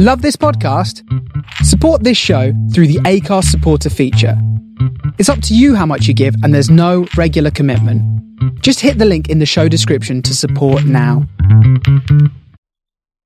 Love 0.00 0.22
this 0.22 0.36
podcast? 0.36 1.02
Support 1.64 2.04
this 2.04 2.16
show 2.16 2.52
through 2.72 2.86
the 2.86 3.00
Anchor 3.04 3.42
supporter 3.42 3.90
feature. 3.90 4.40
It's 5.18 5.28
up 5.28 5.42
to 5.42 5.56
you 5.56 5.74
how 5.74 5.86
much 5.86 6.06
you 6.06 6.14
give, 6.14 6.36
and 6.44 6.54
there's 6.54 6.70
no 6.70 7.08
regular 7.16 7.50
commitment. 7.50 8.00
Just 8.62 8.78
hit 8.78 8.98
the 8.98 9.04
link 9.04 9.28
in 9.28 9.40
the 9.40 9.44
show 9.44 9.66
description 9.66 10.22
to 10.22 10.36
support 10.36 10.84
now. 10.84 11.26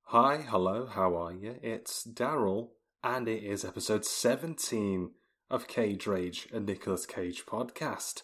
Hi, 0.05 0.39
hello, 0.49 0.87
how 0.87 1.15
are 1.15 1.35
you? 1.35 1.57
It's 1.63 2.07
Daryl, 2.07 2.69
and 3.05 3.29
it 3.29 3.45
is 3.45 3.67
episode 3.67 4.07
17 4.07 5.11
of 5.51 5.69
Cage 5.69 6.07
Rage, 6.07 6.49
a 6.55 6.59
Nicolas 6.59 7.05
Cage 7.05 7.45
podcast. 7.45 8.23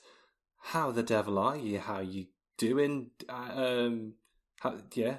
How 0.73 0.91
the 0.91 1.03
devil 1.03 1.39
are 1.39 1.59
you? 1.59 1.81
How 1.81 2.01
you 2.01 2.29
doing? 2.57 3.11
Uh, 3.29 3.51
um, 3.55 4.15
how, 4.61 4.79
yeah? 4.95 5.17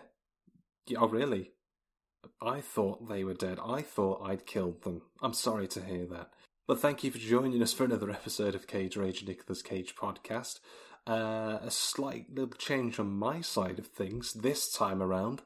yeah? 0.88 0.98
Oh, 1.00 1.08
really? 1.08 1.52
I 2.42 2.62
thought 2.62 3.10
they 3.10 3.24
were 3.24 3.34
dead. 3.34 3.60
I 3.64 3.82
thought 3.82 4.22
I'd 4.24 4.46
killed 4.46 4.84
them. 4.84 5.02
I'm 5.22 5.34
sorry 5.34 5.68
to 5.70 5.84
hear 5.84 6.06
that. 6.08 6.30
But 6.68 6.80
thank 6.80 7.04
you 7.04 7.12
for 7.12 7.18
joining 7.18 7.62
us 7.62 7.74
for 7.74 7.84
another 7.84 8.12
episode 8.12 8.56
of 8.56 8.68
Cage 8.68 8.96
Rage, 8.96 9.26
Nicolas 9.26 9.62
Cage 9.62 9.96
podcast. 9.96 10.60
Uh, 11.08 11.60
a 11.62 11.72
slight 11.72 12.28
little 12.30 12.54
change 12.58 13.00
on 13.00 13.10
my 13.10 13.42
side 13.42 13.80
of 13.80 13.88
things. 13.88 14.34
This 14.34 14.72
time 14.72 15.02
around, 15.02 15.42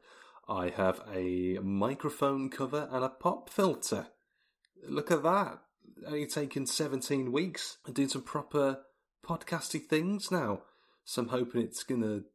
I 0.48 0.70
have 0.70 1.02
a 1.14 1.60
microphone 1.64 2.50
cover 2.50 2.90
and 2.92 3.04
a 3.04 3.10
pop 3.10 3.50
filter. 3.50 4.08
Look 4.88 5.12
at 5.12 5.24
that. 5.24 5.60
Only 6.06 6.28
taken 6.28 6.66
17 6.66 7.32
weeks. 7.32 7.78
I'm 7.88 7.94
doing 7.94 8.10
some 8.10 8.24
proper 8.24 8.82
podcasty 9.26 9.82
things 9.82 10.30
now. 10.30 10.64
So 11.06 11.22
I'm 11.22 11.30
hoping 11.30 11.62
it's 11.62 11.84
going 11.84 12.02
to 12.02 12.26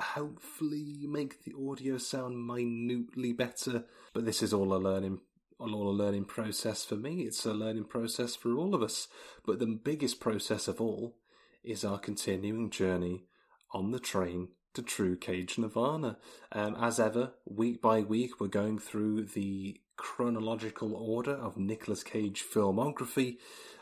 hopefully 0.00 1.06
make 1.08 1.44
the 1.44 1.54
audio 1.68 1.98
sound 1.98 2.46
minutely 2.46 3.32
better. 3.32 3.84
But 4.12 4.24
this 4.24 4.42
is 4.42 4.52
all 4.52 4.74
a 4.74 4.78
learning 4.78 5.20
all 5.58 5.90
a 5.90 5.92
learning 5.92 6.24
process 6.24 6.84
for 6.84 6.96
me. 6.96 7.22
It's 7.22 7.44
a 7.44 7.52
learning 7.52 7.84
process 7.84 8.34
for 8.34 8.54
all 8.56 8.74
of 8.74 8.82
us. 8.82 9.08
But 9.44 9.58
the 9.58 9.66
biggest 9.66 10.18
process 10.18 10.68
of 10.68 10.80
all 10.80 11.16
is 11.62 11.84
our 11.84 11.98
continuing 11.98 12.70
journey 12.70 13.26
on 13.72 13.90
the 13.90 14.00
train 14.00 14.48
to 14.74 14.82
True 14.82 15.16
Cage 15.16 15.58
Nirvana. 15.58 16.16
Um, 16.52 16.76
as 16.80 16.98
ever, 16.98 17.34
week 17.44 17.82
by 17.82 18.00
week, 18.00 18.40
we're 18.40 18.48
going 18.48 18.78
through 18.78 19.24
the 19.24 19.80
chronological 19.96 20.94
order 20.94 21.34
of 21.34 21.56
Nicolas 21.56 22.02
Cage 22.02 22.42
filmography. 22.42 23.36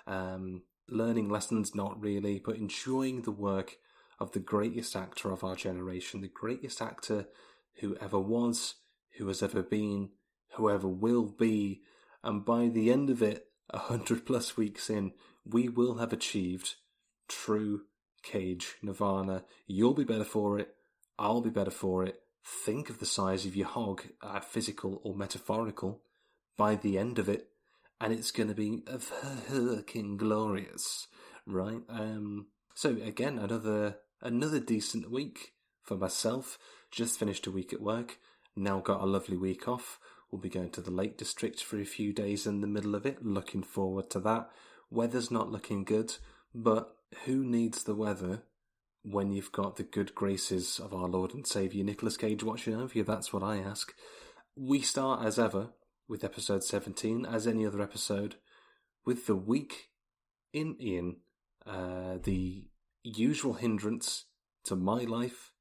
Um, 0.06 0.62
learning 0.88 1.28
lessons, 1.28 1.74
not 1.74 2.00
really, 2.00 2.40
but 2.44 2.56
enjoying 2.56 3.22
the 3.22 3.30
work 3.30 3.76
of 4.18 4.32
the 4.32 4.40
greatest 4.40 4.96
actor 4.96 5.30
of 5.30 5.44
our 5.44 5.56
generation, 5.56 6.20
the 6.20 6.28
greatest 6.28 6.82
actor 6.82 7.26
who 7.80 7.96
ever 8.00 8.18
was, 8.18 8.74
who 9.18 9.28
has 9.28 9.42
ever 9.42 9.62
been, 9.62 10.10
whoever 10.54 10.88
will 10.88 11.26
be, 11.26 11.82
and 12.24 12.44
by 12.44 12.68
the 12.68 12.90
end 12.90 13.10
of 13.10 13.22
it, 13.22 13.46
a 13.70 13.78
hundred 13.78 14.24
plus 14.24 14.56
weeks 14.56 14.88
in, 14.88 15.12
we 15.44 15.68
will 15.68 15.98
have 15.98 16.12
achieved 16.12 16.76
true 17.28 17.82
cage 18.22 18.76
nirvana. 18.82 19.44
You'll 19.66 19.94
be 19.94 20.04
better 20.04 20.24
for 20.24 20.58
it. 20.58 20.74
I'll 21.18 21.40
be 21.40 21.50
better 21.50 21.70
for 21.70 22.04
it. 22.04 22.22
Think 22.44 22.88
of 22.88 22.98
the 22.98 23.06
size 23.06 23.44
of 23.44 23.54
your 23.54 23.66
hog, 23.66 24.04
uh, 24.22 24.40
physical 24.40 25.00
or 25.04 25.14
metaphorical, 25.14 26.00
by 26.56 26.76
the 26.76 26.96
end 26.98 27.18
of 27.18 27.28
it, 27.28 27.48
and 28.00 28.12
it's 28.12 28.30
going 28.30 28.48
to 28.48 28.54
be 28.54 28.82
fucking 28.98 30.16
glorious, 30.16 31.08
right? 31.46 31.82
Um, 31.88 32.46
so 32.74 32.90
again, 32.90 33.38
another 33.38 33.96
another 34.20 34.60
decent 34.60 35.10
week 35.10 35.52
for 35.82 35.96
myself. 35.96 36.58
Just 36.90 37.18
finished 37.18 37.46
a 37.46 37.50
week 37.50 37.72
at 37.72 37.82
work. 37.82 38.18
Now 38.56 38.80
got 38.80 39.02
a 39.02 39.06
lovely 39.06 39.36
week 39.36 39.68
off. 39.68 39.98
We'll 40.30 40.40
be 40.40 40.48
going 40.48 40.70
to 40.70 40.80
the 40.80 40.90
Lake 40.90 41.16
District 41.16 41.62
for 41.62 41.78
a 41.78 41.84
few 41.84 42.12
days 42.12 42.46
in 42.46 42.60
the 42.60 42.66
middle 42.66 42.94
of 42.94 43.06
it. 43.06 43.24
Looking 43.24 43.62
forward 43.62 44.10
to 44.10 44.20
that. 44.20 44.50
Weather's 44.90 45.30
not 45.30 45.50
looking 45.50 45.84
good, 45.84 46.14
but 46.54 46.96
who 47.24 47.44
needs 47.44 47.84
the 47.84 47.94
weather 47.94 48.42
when 49.02 49.32
you've 49.32 49.52
got 49.52 49.76
the 49.76 49.82
good 49.82 50.14
graces 50.14 50.78
of 50.78 50.92
our 50.92 51.08
Lord 51.08 51.32
and 51.32 51.46
Saviour 51.46 51.84
Nicolas 51.84 52.16
Cage 52.16 52.42
watching 52.42 52.74
over 52.74 52.92
you? 52.94 53.04
That's 53.04 53.32
what 53.32 53.42
I 53.42 53.58
ask. 53.58 53.94
We 54.56 54.80
start 54.80 55.24
as 55.24 55.38
ever 55.38 55.70
with 56.08 56.24
episode 56.24 56.64
17, 56.64 57.26
as 57.26 57.46
any 57.46 57.66
other 57.66 57.82
episode, 57.82 58.36
with 59.04 59.26
the 59.26 59.36
week 59.36 59.90
in 60.52 60.76
Ian, 60.80 61.16
uh, 61.66 62.18
the 62.22 62.68
usual 63.02 63.54
hindrance 63.54 64.26
to 64.64 64.76
my 64.76 65.02
life 65.02 65.52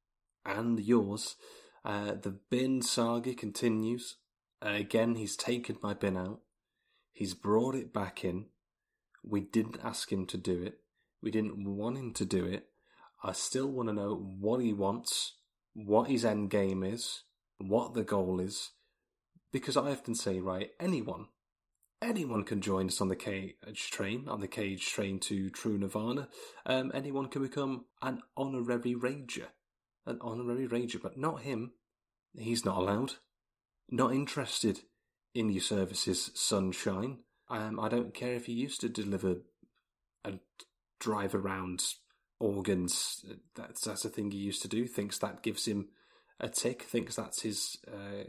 and 0.44 0.80
yours. 0.80 1.36
Uh, 1.84 2.12
the 2.20 2.38
bin 2.50 2.82
saga 2.82 3.34
continues. 3.34 4.16
Uh, 4.64 4.70
again, 4.70 5.14
he's 5.14 5.36
taken 5.36 5.78
my 5.82 5.94
bin 5.94 6.16
out. 6.16 6.40
He's 7.12 7.34
brought 7.34 7.74
it 7.74 7.92
back 7.92 8.24
in. 8.24 8.46
We 9.24 9.40
didn't 9.40 9.80
ask 9.82 10.12
him 10.12 10.26
to 10.26 10.36
do 10.36 10.62
it. 10.62 10.78
We 11.22 11.30
didn't 11.30 11.64
want 11.64 11.98
him 11.98 12.12
to 12.14 12.24
do 12.24 12.44
it. 12.44 12.66
I 13.22 13.32
still 13.32 13.68
want 13.68 13.88
to 13.88 13.94
know 13.94 14.14
what 14.14 14.60
he 14.60 14.72
wants, 14.72 15.34
what 15.74 16.08
his 16.08 16.24
end 16.24 16.50
game 16.50 16.84
is, 16.84 17.22
what 17.58 17.94
the 17.94 18.04
goal 18.04 18.40
is. 18.40 18.70
Because 19.52 19.76
I 19.76 19.90
often 19.90 20.14
say, 20.14 20.38
right, 20.40 20.70
anyone, 20.78 21.26
anyone 22.00 22.44
can 22.44 22.60
join 22.60 22.86
us 22.86 23.00
on 23.00 23.08
the 23.08 23.16
cage 23.16 23.90
train, 23.90 24.28
on 24.28 24.40
the 24.40 24.48
cage 24.48 24.86
train 24.86 25.18
to 25.20 25.50
True 25.50 25.78
Nirvana. 25.78 26.28
Um, 26.66 26.90
anyone 26.94 27.28
can 27.28 27.42
become 27.42 27.86
an 28.02 28.22
honorary 28.36 28.94
rager, 28.94 29.46
an 30.06 30.18
honorary 30.20 30.66
rager, 30.66 31.00
but 31.00 31.16
not 31.16 31.42
him. 31.42 31.72
He's 32.36 32.64
not 32.64 32.78
allowed. 32.78 33.14
Not 33.90 34.12
interested 34.12 34.80
in 35.34 35.50
your 35.50 35.62
services, 35.62 36.30
sunshine. 36.34 37.18
Um, 37.48 37.80
I 37.80 37.88
don't 37.88 38.14
care 38.14 38.34
if 38.34 38.48
you 38.48 38.54
used 38.54 38.80
to 38.82 38.88
deliver 38.88 39.36
and 40.24 40.40
drive 41.00 41.34
around 41.34 41.84
organs. 42.38 43.24
That's 43.54 43.82
that's 43.82 44.04
a 44.04 44.10
thing 44.10 44.30
he 44.30 44.38
used 44.38 44.62
to 44.62 44.68
do. 44.68 44.86
Thinks 44.86 45.18
that 45.18 45.42
gives 45.42 45.66
him 45.66 45.88
a 46.38 46.48
tick. 46.48 46.82
Thinks 46.82 47.16
that's 47.16 47.42
his 47.42 47.78
uh, 47.90 48.24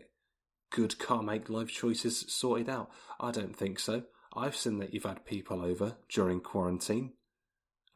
good 0.72 1.00
car 1.00 1.22
make 1.22 1.50
life 1.50 1.69
choices 1.69 2.25
sorted 2.28 2.69
out. 2.69 2.90
I 3.19 3.31
don't 3.31 3.56
think 3.56 3.80
so. 3.80 4.03
I've 4.35 4.56
seen 4.56 4.78
that 4.80 4.94
you've 4.94 5.03
had 5.03 5.25
people 5.25 5.62
over 5.63 5.97
during 6.09 6.40
quarantine. 6.40 7.13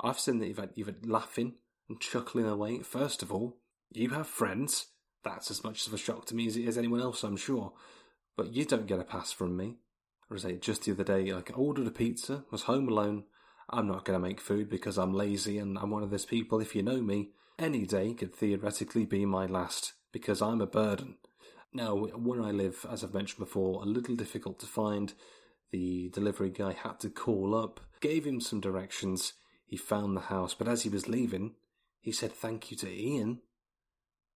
I've 0.01 0.19
seen 0.19 0.39
that 0.39 0.47
you've 0.47 0.57
had 0.57 0.71
you've 0.75 0.87
had 0.87 1.05
laughing 1.05 1.55
and 1.87 1.99
chuckling 1.99 2.47
away. 2.47 2.79
First 2.79 3.21
of 3.21 3.31
all, 3.31 3.57
you 3.91 4.09
have 4.09 4.27
friends. 4.27 4.87
That's 5.23 5.51
as 5.51 5.63
much 5.63 5.87
of 5.87 5.93
a 5.93 5.97
shock 5.97 6.25
to 6.27 6.35
me 6.35 6.47
as 6.47 6.57
it 6.57 6.65
is 6.65 6.77
anyone 6.77 6.99
else, 6.99 7.23
I'm 7.23 7.37
sure. 7.37 7.73
But 8.35 8.53
you 8.53 8.65
don't 8.65 8.87
get 8.87 8.99
a 8.99 9.05
pass 9.05 9.31
from 9.31 9.55
me. 9.55 9.77
Or 10.29 10.35
is 10.35 10.45
it 10.45 10.61
just 10.61 10.83
the 10.83 10.91
other 10.91 11.03
day, 11.03 11.31
like 11.31 11.51
I 11.51 11.53
ordered 11.53 11.87
a 11.87 11.91
pizza, 11.91 12.43
was 12.49 12.63
home 12.63 12.89
alone. 12.89 13.25
I'm 13.69 13.87
not 13.87 14.03
going 14.03 14.19
to 14.19 14.27
make 14.27 14.41
food 14.41 14.69
because 14.69 14.97
I'm 14.97 15.13
lazy 15.13 15.57
and 15.57 15.77
I'm 15.77 15.91
one 15.91 16.03
of 16.03 16.09
those 16.09 16.25
people, 16.25 16.59
if 16.59 16.75
you 16.75 16.83
know 16.83 17.01
me, 17.01 17.29
any 17.57 17.85
day 17.85 18.13
could 18.13 18.35
theoretically 18.35 19.05
be 19.05 19.25
my 19.25 19.45
last 19.45 19.93
because 20.11 20.41
I'm 20.41 20.61
a 20.61 20.67
burden. 20.67 21.17
Now, 21.73 21.95
where 21.95 22.43
I 22.43 22.51
live, 22.51 22.85
as 22.89 23.03
I've 23.03 23.15
mentioned 23.15 23.39
before, 23.39 23.81
a 23.81 23.85
little 23.85 24.15
difficult 24.15 24.59
to 24.59 24.67
find. 24.67 25.13
The 25.71 26.09
delivery 26.09 26.51
guy 26.51 26.73
had 26.73 26.99
to 26.99 27.09
call 27.09 27.55
up, 27.55 27.79
gave 27.99 28.25
him 28.25 28.39
some 28.39 28.61
directions. 28.61 29.33
He 29.65 29.75
found 29.75 30.15
the 30.15 30.21
house, 30.21 30.53
but 30.53 30.67
as 30.67 30.83
he 30.83 30.89
was 30.89 31.07
leaving, 31.07 31.55
he 31.99 32.11
said 32.11 32.31
thank 32.31 32.69
you 32.69 32.77
to 32.77 32.87
Ian, 32.87 33.41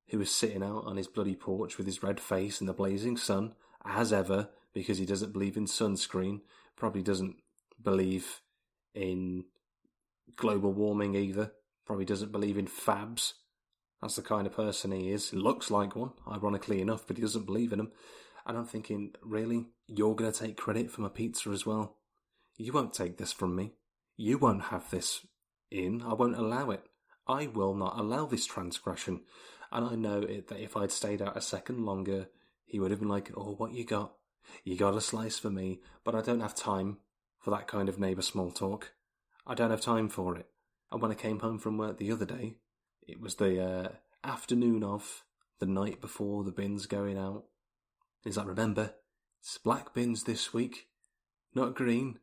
who 0.09 0.17
was 0.17 0.31
sitting 0.31 0.63
out 0.63 0.85
on 0.85 0.97
his 0.97 1.07
bloody 1.07 1.35
porch 1.35 1.77
with 1.77 1.85
his 1.85 2.01
red 2.01 2.19
face 2.19 2.59
in 2.59 2.65
the 2.65 2.73
blazing 2.73 3.17
sun, 3.17 3.53
as 3.85 4.11
ever, 4.11 4.49
because 4.73 4.97
he 4.97 5.05
doesn't 5.05 5.33
believe 5.33 5.57
in 5.57 5.65
sunscreen, 5.65 6.41
probably 6.75 7.03
doesn't 7.03 7.35
believe 7.83 8.41
in 8.95 9.45
global 10.35 10.73
warming 10.73 11.13
either, 11.13 11.51
probably 11.85 12.05
doesn't 12.05 12.31
believe 12.31 12.57
in 12.57 12.65
fabs, 12.65 13.33
that's 14.01 14.15
the 14.15 14.21
kind 14.21 14.45
of 14.45 14.55
person 14.55 14.91
he 14.91 15.11
is. 15.11 15.33
Looks 15.33 15.71
like 15.71 15.95
one, 15.95 16.11
ironically 16.31 16.81
enough, 16.81 17.05
but 17.07 17.17
he 17.17 17.21
doesn't 17.21 17.45
believe 17.45 17.71
in 17.71 17.79
them. 17.79 17.91
And 18.45 18.57
I'm 18.57 18.65
thinking, 18.65 19.13
really? 19.21 19.65
You're 19.87 20.15
going 20.15 20.31
to 20.31 20.39
take 20.39 20.57
credit 20.57 20.91
for 20.91 21.01
my 21.01 21.09
pizza 21.09 21.49
as 21.49 21.65
well? 21.65 21.97
You 22.57 22.73
won't 22.73 22.93
take 22.93 23.17
this 23.17 23.33
from 23.33 23.55
me. 23.55 23.73
You 24.15 24.37
won't 24.37 24.63
have 24.63 24.89
this 24.89 25.25
in. 25.71 26.01
I 26.01 26.13
won't 26.13 26.37
allow 26.37 26.71
it. 26.71 26.83
I 27.27 27.47
will 27.47 27.73
not 27.73 27.99
allow 27.99 28.25
this 28.25 28.45
transgression. 28.45 29.21
And 29.71 29.85
I 29.85 29.95
know 29.95 30.21
it, 30.21 30.47
that 30.47 30.61
if 30.61 30.77
I'd 30.77 30.91
stayed 30.91 31.21
out 31.21 31.37
a 31.37 31.41
second 31.41 31.85
longer, 31.85 32.27
he 32.65 32.79
would 32.79 32.91
have 32.91 32.99
been 32.99 33.09
like, 33.09 33.31
Oh, 33.35 33.55
what 33.55 33.73
you 33.73 33.83
got? 33.83 34.13
You 34.63 34.77
got 34.77 34.95
a 34.95 35.01
slice 35.01 35.37
for 35.37 35.49
me, 35.49 35.81
but 36.03 36.15
I 36.15 36.21
don't 36.21 36.39
have 36.39 36.55
time 36.55 36.97
for 37.39 37.51
that 37.51 37.67
kind 37.67 37.89
of 37.89 37.99
neighbour 37.99 38.21
small 38.21 38.51
talk. 38.51 38.93
I 39.45 39.55
don't 39.55 39.71
have 39.71 39.81
time 39.81 40.09
for 40.09 40.37
it. 40.37 40.47
And 40.91 41.01
when 41.01 41.11
I 41.11 41.15
came 41.15 41.39
home 41.39 41.59
from 41.59 41.77
work 41.77 41.97
the 41.97 42.11
other 42.11 42.25
day, 42.25 42.55
it 43.07 43.21
was 43.21 43.35
the 43.35 43.63
uh, 43.63 43.89
afternoon 44.23 44.83
of 44.83 45.23
the 45.59 45.65
night 45.65 46.01
before 46.01 46.43
the 46.43 46.51
bins 46.51 46.85
going 46.85 47.17
out. 47.17 47.45
He's 48.23 48.37
like, 48.37 48.47
remember, 48.47 48.93
it's 49.39 49.57
black 49.57 49.93
bins 49.93 50.23
this 50.23 50.53
week, 50.53 50.87
not 51.55 51.75
green. 51.75 52.19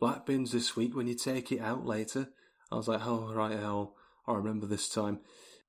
Black 0.00 0.26
bins 0.26 0.52
this 0.52 0.76
week 0.76 0.94
when 0.94 1.06
you 1.06 1.14
take 1.14 1.52
it 1.52 1.60
out 1.60 1.86
later. 1.86 2.28
I 2.70 2.76
was 2.76 2.88
like, 2.88 3.06
oh, 3.06 3.32
right, 3.32 3.58
I'll, 3.58 3.94
I'll 4.26 4.36
remember 4.36 4.66
this 4.66 4.88
time. 4.88 5.20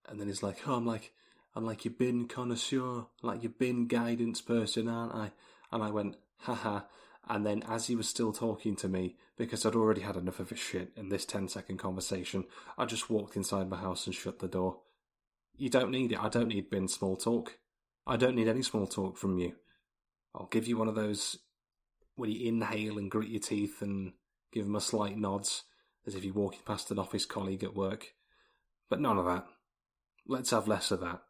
And 0.07 0.19
then 0.19 0.27
he's 0.27 0.43
like, 0.43 0.67
oh, 0.67 0.75
I'm 0.75 0.85
like, 0.85 1.11
I'm 1.55 1.65
like 1.65 1.85
your 1.85 1.93
bin 1.93 2.27
connoisseur, 2.27 3.05
like 3.21 3.43
your 3.43 3.51
bin 3.57 3.87
guidance 3.87 4.41
person, 4.41 4.87
aren't 4.87 5.13
I? 5.13 5.31
And 5.71 5.83
I 5.83 5.91
went, 5.91 6.15
haha. 6.39 6.81
And 7.29 7.45
then 7.45 7.63
as 7.67 7.87
he 7.87 7.95
was 7.95 8.07
still 8.07 8.31
talking 8.31 8.75
to 8.77 8.87
me, 8.87 9.15
because 9.37 9.65
I'd 9.65 9.75
already 9.75 10.01
had 10.01 10.15
enough 10.15 10.39
of 10.39 10.49
his 10.49 10.59
shit 10.59 10.91
in 10.95 11.09
this 11.09 11.25
10 11.25 11.49
second 11.49 11.77
conversation, 11.77 12.45
I 12.77 12.85
just 12.85 13.09
walked 13.09 13.35
inside 13.35 13.69
my 13.69 13.77
house 13.77 14.05
and 14.05 14.15
shut 14.15 14.39
the 14.39 14.47
door. 14.47 14.79
You 15.57 15.69
don't 15.69 15.91
need 15.91 16.11
it. 16.11 16.23
I 16.23 16.29
don't 16.29 16.47
need 16.47 16.69
bin 16.69 16.87
small 16.87 17.17
talk. 17.17 17.57
I 18.05 18.15
don't 18.15 18.35
need 18.35 18.47
any 18.47 18.61
small 18.61 18.87
talk 18.87 19.17
from 19.17 19.37
you. 19.37 19.53
I'll 20.33 20.47
give 20.47 20.67
you 20.67 20.77
one 20.77 20.87
of 20.87 20.95
those 20.95 21.37
where 22.15 22.29
you 22.29 22.47
inhale 22.47 22.97
and 22.97 23.11
grit 23.11 23.29
your 23.29 23.41
teeth 23.41 23.81
and 23.81 24.13
give 24.53 24.65
him 24.65 24.75
a 24.75 24.81
slight 24.81 25.17
nods 25.17 25.63
as 26.05 26.15
if 26.15 26.23
you're 26.23 26.33
walking 26.33 26.61
past 26.65 26.89
an 26.91 26.99
office 26.99 27.25
colleague 27.25 27.63
at 27.63 27.75
work. 27.75 28.13
But 28.89 29.01
none 29.01 29.17
of 29.17 29.25
that. 29.25 29.45
Let's 30.25 30.51
have 30.51 30.67
less 30.67 30.91
of 30.91 31.01
that. 31.01 31.21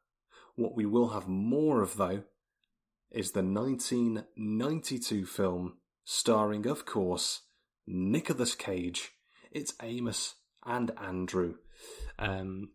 What 0.55 0.75
we 0.75 0.85
will 0.85 1.09
have 1.09 1.27
more 1.27 1.81
of, 1.81 1.97
though, 1.97 2.23
is 3.11 3.31
the 3.31 3.43
1992 3.43 5.25
film 5.25 5.77
starring, 6.09 6.65
of 6.65 6.85
course, 6.85 7.41
Nicolas 7.85 8.55
Cage. 8.55 9.11
It's 9.51 9.73
Amos 9.83 10.35
and 10.65 10.89
Andrew. 10.97 11.55
Um, 12.17 12.69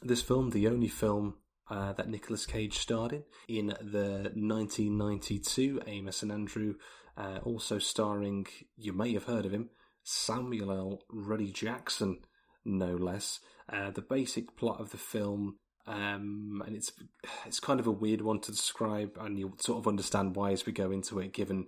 this 0.00 0.22
film, 0.22 0.50
the 0.50 0.66
only 0.66 0.88
film 0.88 1.34
uh, 1.70 1.92
that 1.92 2.08
Nicolas 2.08 2.46
Cage 2.46 2.78
starred 2.78 3.12
in, 3.12 3.24
in 3.48 3.66
the 3.66 4.32
1992 4.34 5.82
Amos 5.86 6.22
and 6.22 6.32
Andrew, 6.32 6.76
uh, 7.18 7.40
also 7.42 7.78
starring, 7.78 8.46
you 8.74 8.94
may 8.94 9.12
have 9.12 9.24
heard 9.24 9.44
of 9.44 9.52
him, 9.52 9.68
Samuel 10.02 10.72
L. 10.72 11.02
Ruddy 11.10 11.52
Jackson, 11.52 12.20
no 12.64 12.94
less. 12.94 13.38
Uh, 13.70 13.90
the 13.90 14.00
basic 14.00 14.56
plot 14.56 14.80
of 14.80 14.92
the 14.92 14.96
film, 14.96 15.58
um, 15.86 16.62
and 16.66 16.74
it's 16.74 16.90
it's 17.44 17.60
kind 17.60 17.80
of 17.80 17.86
a 17.86 17.92
weird 17.92 18.22
one 18.22 18.40
to 18.40 18.50
describe, 18.50 19.18
and 19.20 19.38
you'll 19.38 19.58
sort 19.58 19.78
of 19.78 19.86
understand 19.86 20.36
why 20.36 20.52
as 20.52 20.64
we 20.64 20.72
go 20.72 20.90
into 20.90 21.18
it, 21.18 21.34
given 21.34 21.66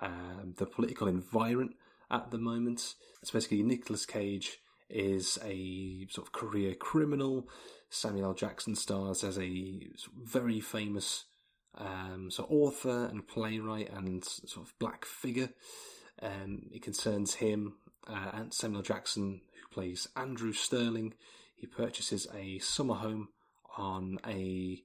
um, 0.00 0.54
the 0.56 0.66
political 0.66 1.08
environment 1.08 1.76
at 2.10 2.30
the 2.30 2.38
moment. 2.38 2.94
It's 3.22 3.30
basically 3.30 3.62
Nicolas 3.62 4.06
Cage 4.06 4.58
is 4.88 5.38
a 5.44 6.06
sort 6.10 6.26
of 6.26 6.32
career 6.32 6.74
criminal. 6.74 7.48
Samuel 7.90 8.28
L. 8.28 8.34
Jackson 8.34 8.74
stars 8.74 9.24
as 9.24 9.38
a 9.38 9.88
very 10.22 10.60
famous 10.60 11.24
um, 11.78 12.30
so 12.30 12.44
author 12.44 13.06
and 13.06 13.26
playwright 13.26 13.90
and 13.92 14.24
sort 14.24 14.66
of 14.66 14.74
black 14.78 15.04
figure. 15.04 15.50
Um, 16.22 16.62
it 16.72 16.82
concerns 16.82 17.34
him 17.34 17.74
uh, 18.08 18.30
and 18.32 18.54
Samuel 18.54 18.82
Jackson, 18.82 19.40
who 19.52 19.74
plays 19.74 20.08
Andrew 20.16 20.52
Sterling. 20.52 21.14
He 21.54 21.66
purchases 21.66 22.26
a 22.34 22.58
summer 22.58 22.94
home 22.94 23.28
on 23.76 24.18
a, 24.26 24.82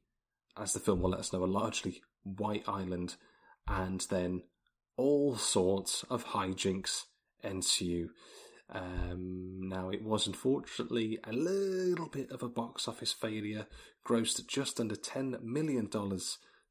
as 0.57 0.73
the 0.73 0.79
film 0.79 1.01
will 1.01 1.11
let 1.11 1.21
us 1.21 1.31
know, 1.31 1.43
a 1.43 1.45
largely 1.45 2.01
white 2.23 2.63
island, 2.67 3.15
and 3.67 4.05
then 4.09 4.43
all 4.97 5.35
sorts 5.35 6.03
of 6.09 6.25
hijinks 6.27 7.03
ensue. 7.43 8.09
Um, 8.69 9.59
now, 9.63 9.89
it 9.89 10.03
was 10.03 10.27
unfortunately 10.27 11.19
a 11.25 11.33
little 11.33 12.07
bit 12.07 12.31
of 12.31 12.41
a 12.41 12.49
box 12.49 12.87
office 12.87 13.11
failure, 13.11 13.67
grossed 14.07 14.47
just 14.47 14.79
under 14.79 14.95
$10 14.95 15.41
million 15.41 15.89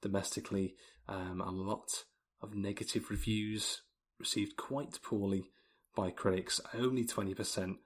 domestically. 0.01 0.77
Um, 1.09 1.41
a 1.41 1.51
lot 1.51 2.05
of 2.41 2.55
negative 2.55 3.11
reviews, 3.11 3.83
received 4.19 4.57
quite 4.57 4.99
poorly 5.03 5.51
by 5.95 6.11
critics, 6.11 6.61
only 6.73 7.05
20% 7.05 7.77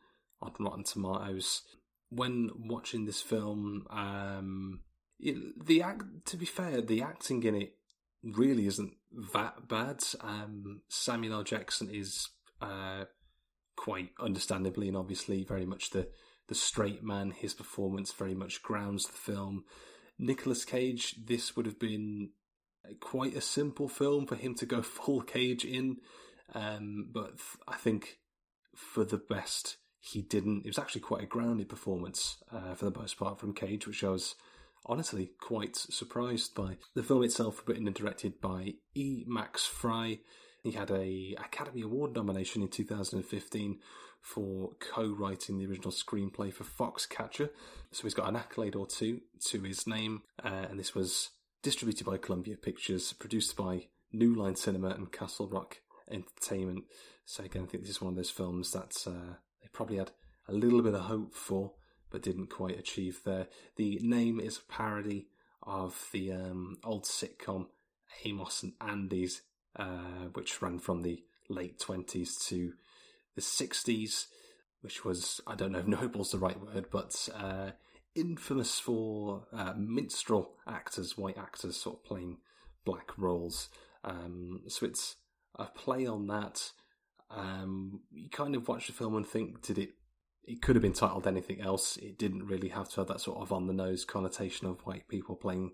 on 0.42 0.52
Rotten 0.60 0.84
Tomatoes. 0.84 1.62
When 2.10 2.50
watching 2.56 3.06
this 3.06 3.22
film, 3.22 3.86
um, 3.90 4.80
it, 5.18 5.66
the 5.66 5.82
act, 5.82 6.04
to 6.26 6.36
be 6.36 6.46
fair, 6.46 6.80
the 6.80 7.02
acting 7.02 7.42
in 7.42 7.54
it 7.54 7.76
really 8.22 8.66
isn't 8.66 8.94
that 9.32 9.68
bad. 9.68 10.02
Um, 10.20 10.82
Samuel 10.88 11.34
L. 11.34 11.42
Jackson 11.42 11.90
is 11.90 12.28
uh, 12.60 13.04
quite 13.76 14.10
understandably 14.20 14.88
and 14.88 14.96
obviously 14.96 15.44
very 15.44 15.66
much 15.66 15.90
the 15.90 16.08
the 16.48 16.54
straight 16.54 17.02
man. 17.02 17.30
His 17.30 17.54
performance 17.54 18.12
very 18.12 18.34
much 18.34 18.62
grounds 18.62 19.06
the 19.06 19.12
film. 19.12 19.64
Nicolas 20.18 20.64
Cage, 20.64 21.16
this 21.24 21.56
would 21.56 21.66
have 21.66 21.78
been 21.78 22.30
quite 23.00 23.34
a 23.34 23.40
simple 23.40 23.88
film 23.88 24.26
for 24.26 24.36
him 24.36 24.54
to 24.56 24.66
go 24.66 24.82
full 24.82 25.22
Cage 25.22 25.64
in, 25.64 25.96
um, 26.54 27.08
but 27.12 27.32
I 27.66 27.76
think 27.76 28.18
for 28.74 29.04
the 29.04 29.18
best 29.18 29.76
he 30.00 30.20
didn't. 30.20 30.64
It 30.64 30.68
was 30.68 30.78
actually 30.78 31.00
quite 31.00 31.22
a 31.22 31.26
grounded 31.26 31.68
performance 31.68 32.36
uh, 32.52 32.74
for 32.74 32.84
the 32.84 32.98
most 32.98 33.18
part 33.18 33.40
from 33.40 33.54
Cage, 33.54 33.86
which 33.86 34.04
I 34.04 34.10
was 34.10 34.34
honestly 34.86 35.30
quite 35.40 35.76
surprised 35.76 36.54
by. 36.54 36.76
The 36.94 37.02
film 37.02 37.22
itself, 37.22 37.62
written 37.66 37.86
and 37.86 37.96
directed 37.96 38.40
by 38.40 38.74
E. 38.94 39.24
Max 39.26 39.64
Frye. 39.66 40.20
He 40.62 40.72
had 40.72 40.90
a 40.90 41.36
Academy 41.38 41.82
Award 41.82 42.14
nomination 42.14 42.62
in 42.62 42.68
2015 42.68 43.78
for 44.20 44.70
co-writing 44.80 45.58
the 45.58 45.66
original 45.66 45.90
screenplay 45.90 46.50
for 46.52 46.64
Foxcatcher. 46.64 47.50
So 47.92 48.02
he's 48.02 48.14
got 48.14 48.28
an 48.28 48.36
accolade 48.36 48.74
or 48.74 48.86
two 48.86 49.20
to 49.48 49.60
his 49.62 49.86
name, 49.86 50.22
uh, 50.42 50.66
and 50.70 50.78
this 50.78 50.94
was 50.94 51.30
distributed 51.62 52.06
by 52.06 52.16
Columbia 52.16 52.56
Pictures, 52.56 53.12
produced 53.12 53.54
by 53.56 53.88
New 54.12 54.34
Line 54.34 54.56
Cinema 54.56 54.88
and 54.88 55.12
Castle 55.12 55.48
Rock 55.48 55.78
Entertainment. 56.10 56.84
So 57.26 57.44
again, 57.44 57.64
I 57.64 57.66
think 57.66 57.82
this 57.82 57.90
is 57.90 58.00
one 58.00 58.12
of 58.12 58.16
those 58.16 58.30
films 58.30 58.70
that 58.72 58.96
uh, 59.06 59.34
they 59.60 59.68
probably 59.72 59.96
had 59.96 60.12
a 60.48 60.52
little 60.52 60.82
bit 60.82 60.94
of 60.94 61.02
hope 61.02 61.34
for, 61.34 61.72
but 62.14 62.22
didn't 62.22 62.46
quite 62.46 62.78
achieve 62.78 63.22
there. 63.24 63.48
The 63.74 63.98
name 64.00 64.38
is 64.38 64.58
a 64.58 64.72
parody 64.72 65.26
of 65.64 66.10
the 66.12 66.30
um, 66.30 66.78
old 66.84 67.06
sitcom 67.06 67.66
Amos 68.24 68.62
and 68.62 68.74
Andy's, 68.80 69.42
uh, 69.74 70.28
which 70.32 70.62
ran 70.62 70.78
from 70.78 71.02
the 71.02 71.24
late 71.48 71.80
20s 71.80 72.38
to 72.46 72.74
the 73.34 73.40
60s, 73.40 74.26
which 74.80 75.04
was, 75.04 75.40
I 75.44 75.56
don't 75.56 75.72
know 75.72 75.80
if 75.80 75.88
noble's 75.88 76.30
the 76.30 76.38
right 76.38 76.56
word, 76.60 76.86
but 76.92 77.28
uh, 77.34 77.70
infamous 78.14 78.78
for 78.78 79.48
uh, 79.52 79.72
minstrel 79.76 80.52
actors, 80.68 81.18
white 81.18 81.36
actors, 81.36 81.76
sort 81.76 81.96
of 81.96 82.04
playing 82.04 82.36
black 82.84 83.18
roles. 83.18 83.70
Um, 84.04 84.60
so 84.68 84.86
it's 84.86 85.16
a 85.56 85.64
play 85.64 86.06
on 86.06 86.28
that. 86.28 86.70
Um, 87.28 88.02
you 88.12 88.30
kind 88.30 88.54
of 88.54 88.68
watch 88.68 88.86
the 88.86 88.92
film 88.92 89.16
and 89.16 89.26
think, 89.26 89.62
did 89.62 89.78
it? 89.78 89.94
It 90.46 90.60
could 90.60 90.76
have 90.76 90.82
been 90.82 90.92
titled 90.92 91.26
anything 91.26 91.60
else. 91.60 91.96
It 91.96 92.18
didn't 92.18 92.46
really 92.46 92.68
have 92.68 92.90
to 92.90 93.00
have 93.00 93.08
that 93.08 93.20
sort 93.20 93.40
of 93.40 93.52
on 93.52 93.66
the 93.66 93.72
nose 93.72 94.04
connotation 94.04 94.66
of 94.66 94.80
white 94.80 95.08
people 95.08 95.36
playing 95.36 95.72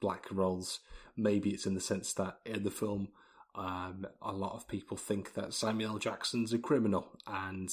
black 0.00 0.26
roles. 0.30 0.80
Maybe 1.16 1.50
it's 1.50 1.66
in 1.66 1.74
the 1.74 1.80
sense 1.80 2.12
that 2.14 2.38
in 2.44 2.64
the 2.64 2.70
film, 2.70 3.08
um, 3.54 4.06
a 4.22 4.32
lot 4.32 4.54
of 4.54 4.68
people 4.68 4.96
think 4.96 5.34
that 5.34 5.54
Samuel 5.54 5.98
Jackson's 5.98 6.52
a 6.52 6.58
criminal, 6.58 7.08
and 7.26 7.70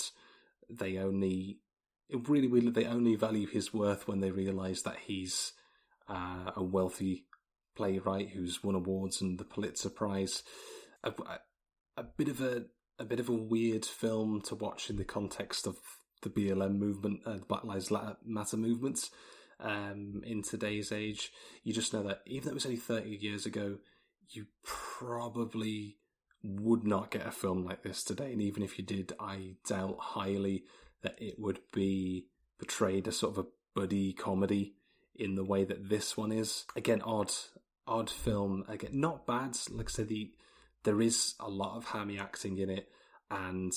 they 0.70 0.98
only 0.98 1.60
really, 2.10 2.48
really, 2.48 2.72
they 2.72 2.86
only 2.86 3.16
value 3.16 3.48
his 3.48 3.74
worth 3.74 4.08
when 4.08 4.22
they 4.22 4.32
realise 4.32 4.82
that 4.84 4.98
he's 5.06 5.54
uh, 6.08 6.52
a 6.56 6.64
wealthy 6.64 7.26
playwright 7.76 8.30
who's 8.30 8.64
won 8.64 8.76
awards 8.76 9.22
and 9.22 9.38
the 9.38 9.44
Pulitzer 9.44 9.90
Prize. 9.90 10.44
A, 11.04 11.14
a, 11.96 12.04
bit 12.04 12.28
of 12.28 12.42
a 12.42 12.66
a 13.00 13.06
bit 13.06 13.20
of 13.20 13.30
a 13.30 13.34
weird 13.34 13.86
film 13.86 14.42
to 14.42 14.56
watch 14.56 14.90
in 14.90 14.98
the 14.98 15.06
context 15.06 15.68
of 15.68 15.78
the 16.22 16.30
BLM 16.30 16.78
movement, 16.78 17.22
uh, 17.26 17.34
the 17.34 17.46
Black 17.46 17.64
Lives 17.64 17.92
Matter 18.26 18.58
movements 18.58 19.12
um, 19.60 20.22
in 20.26 20.42
today's 20.42 20.92
age. 20.92 21.32
You 21.64 21.74
just 21.74 21.94
know 21.94 22.04
that 22.04 22.22
even 22.26 22.46
though 22.46 22.52
it 22.52 22.56
was 22.56 22.66
only 22.66 22.78
thirty 22.78 23.16
years 23.16 23.46
ago, 23.46 23.78
you 24.30 24.48
probably 24.64 25.98
would 26.44 26.86
not 26.86 27.12
get 27.12 27.26
a 27.26 27.32
film 27.32 27.66
like 27.66 27.84
this 27.84 28.04
today. 28.04 28.32
And 28.32 28.42
even 28.42 28.64
if 28.64 28.78
you 28.78 28.86
did, 28.86 29.14
I 29.20 29.56
doubt 29.68 29.98
highly 30.00 30.64
that 31.02 31.16
it 31.20 31.36
would 31.38 31.60
be 31.74 32.28
portrayed 32.60 33.08
as 33.08 33.18
sort 33.18 33.38
of 33.38 33.46
a 33.46 33.50
buddy 33.76 34.14
comedy 34.14 34.76
in 35.16 35.36
the 35.36 35.44
way 35.44 35.64
that 35.64 35.90
this 35.90 36.16
one 36.16 36.32
is. 36.32 36.66
Again, 36.76 37.02
odd, 37.02 37.32
odd 37.88 38.10
film. 38.10 38.64
Again, 38.68 38.92
not 38.94 39.26
bad. 39.26 39.58
Like 39.70 39.90
I 39.90 39.92
said, 39.92 40.08
the 40.10 40.32
there 40.84 41.02
is 41.02 41.34
a 41.40 41.50
lot 41.50 41.76
of 41.76 41.86
hammy 41.86 42.18
acting 42.18 42.60
in 42.60 42.70
it, 42.70 42.88
and 43.30 43.74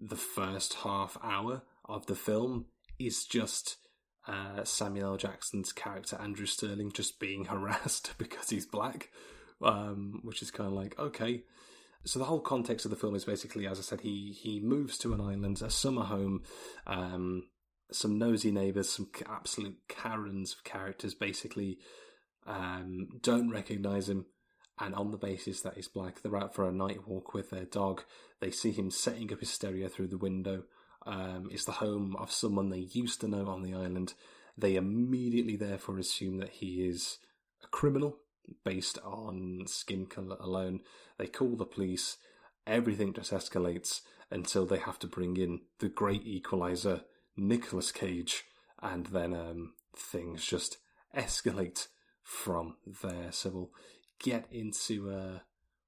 the 0.00 0.16
first 0.16 0.74
half 0.74 1.16
hour 1.22 1.62
of 1.86 2.06
the 2.06 2.14
film 2.14 2.66
is 2.98 3.24
just 3.24 3.76
uh, 4.26 4.64
Samuel 4.64 5.12
L. 5.12 5.16
Jackson's 5.16 5.72
character 5.72 6.16
Andrew 6.20 6.46
Sterling 6.46 6.92
just 6.92 7.18
being 7.18 7.44
harassed 7.46 8.12
because 8.18 8.50
he's 8.50 8.66
black 8.66 9.10
um, 9.62 10.20
which 10.22 10.42
is 10.42 10.50
kind 10.50 10.68
of 10.68 10.74
like 10.74 10.98
okay. 10.98 11.42
So 12.06 12.18
the 12.18 12.26
whole 12.26 12.40
context 12.40 12.84
of 12.84 12.90
the 12.90 12.98
film 12.98 13.14
is 13.14 13.24
basically, 13.24 13.66
as 13.66 13.78
I 13.78 13.82
said, 13.82 14.02
he 14.02 14.36
he 14.38 14.60
moves 14.60 14.98
to 14.98 15.14
an 15.14 15.20
island, 15.20 15.62
a 15.62 15.70
summer 15.70 16.04
home. 16.04 16.42
Um, 16.86 17.44
some 17.92 18.18
nosy 18.18 18.50
neighbours, 18.50 18.90
some 18.90 19.10
absolute 19.28 19.76
Karens 19.88 20.54
of 20.54 20.64
characters, 20.64 21.14
basically 21.14 21.78
um, 22.46 23.08
don't 23.22 23.50
recognise 23.50 24.08
him, 24.08 24.26
and 24.80 24.94
on 24.94 25.10
the 25.10 25.18
basis 25.18 25.60
that 25.62 25.74
he's 25.74 25.88
black, 25.88 26.20
they're 26.22 26.36
out 26.36 26.54
for 26.54 26.68
a 26.68 26.72
night 26.72 27.06
walk 27.06 27.34
with 27.34 27.50
their 27.50 27.64
dog. 27.64 28.02
They 28.40 28.50
see 28.50 28.72
him 28.72 28.90
setting 28.90 29.32
up 29.32 29.40
his 29.40 29.50
stereo 29.50 29.88
through 29.88 30.08
the 30.08 30.18
window. 30.18 30.64
Um, 31.06 31.48
it's 31.50 31.64
the 31.64 31.72
home 31.72 32.16
of 32.18 32.32
someone 32.32 32.70
they 32.70 32.88
used 32.92 33.20
to 33.20 33.28
know 33.28 33.48
on 33.48 33.62
the 33.62 33.74
island. 33.74 34.14
They 34.56 34.76
immediately, 34.76 35.56
therefore, 35.56 35.98
assume 35.98 36.38
that 36.38 36.50
he 36.50 36.86
is 36.86 37.18
a 37.62 37.66
criminal 37.68 38.18
based 38.64 38.98
on 39.04 39.64
skin 39.66 40.06
colour 40.06 40.36
alone. 40.40 40.80
They 41.18 41.26
call 41.26 41.56
the 41.56 41.64
police, 41.64 42.18
everything 42.66 43.12
just 43.12 43.32
escalates 43.32 44.00
until 44.30 44.66
they 44.66 44.78
have 44.78 44.98
to 45.00 45.06
bring 45.06 45.36
in 45.36 45.60
the 45.78 45.88
great 45.88 46.26
equalizer, 46.26 47.02
Nicolas 47.36 47.92
Cage, 47.92 48.44
and 48.82 49.06
then 49.06 49.34
um, 49.34 49.72
things 49.96 50.44
just 50.44 50.78
escalate 51.16 51.88
from 52.22 52.76
there. 53.02 53.30
So 53.30 53.50
we'll 53.50 53.70
get 54.18 54.46
into 54.50 55.10
uh, 55.10 55.38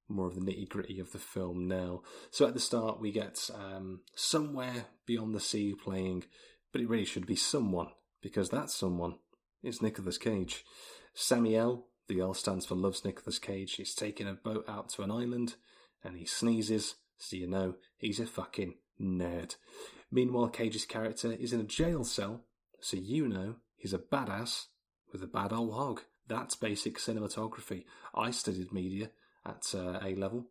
more 0.08 0.26
of 0.26 0.34
the 0.34 0.40
nitty 0.40 0.68
gritty 0.68 1.00
of 1.00 1.12
the 1.12 1.18
film 1.18 1.66
now. 1.66 2.02
So 2.30 2.46
at 2.46 2.54
the 2.54 2.60
start, 2.60 3.00
we 3.00 3.10
get 3.12 3.50
um, 3.54 4.00
Somewhere 4.14 4.86
Beyond 5.06 5.34
the 5.34 5.40
Sea 5.40 5.74
playing, 5.74 6.24
but 6.72 6.80
it 6.80 6.88
really 6.88 7.04
should 7.04 7.26
be 7.26 7.36
Someone, 7.36 7.88
because 8.22 8.50
that 8.50 8.70
someone 8.70 9.16
is 9.62 9.82
Nicolas 9.82 10.18
Cage. 10.18 10.64
Samuel, 11.14 11.86
the 12.08 12.20
L 12.20 12.34
stands 12.34 12.66
for 12.66 12.74
Loves 12.74 13.04
Nicolas 13.04 13.38
Cage, 13.38 13.74
he's 13.74 13.94
taking 13.94 14.28
a 14.28 14.34
boat 14.34 14.64
out 14.68 14.90
to 14.90 15.02
an 15.02 15.10
island 15.10 15.54
and 16.04 16.16
he 16.16 16.24
sneezes, 16.24 16.96
so 17.18 17.36
you 17.36 17.48
know 17.48 17.74
he's 17.96 18.20
a 18.20 18.26
fucking 18.26 18.74
nerd. 19.00 19.56
Meanwhile, 20.10 20.50
Cage's 20.50 20.84
character 20.84 21.32
is 21.32 21.52
in 21.52 21.60
a 21.60 21.64
jail 21.64 22.04
cell, 22.04 22.44
so 22.80 22.96
you 22.96 23.26
know 23.26 23.56
he's 23.76 23.92
a 23.92 23.98
badass 23.98 24.66
with 25.12 25.22
a 25.22 25.26
bad 25.26 25.52
old 25.52 25.74
hog. 25.74 26.02
That's 26.28 26.54
basic 26.54 26.98
cinematography. 26.98 27.84
I 28.14 28.30
studied 28.30 28.72
media 28.72 29.10
at 29.46 29.74
uh, 29.74 30.00
A 30.02 30.14
level. 30.14 30.46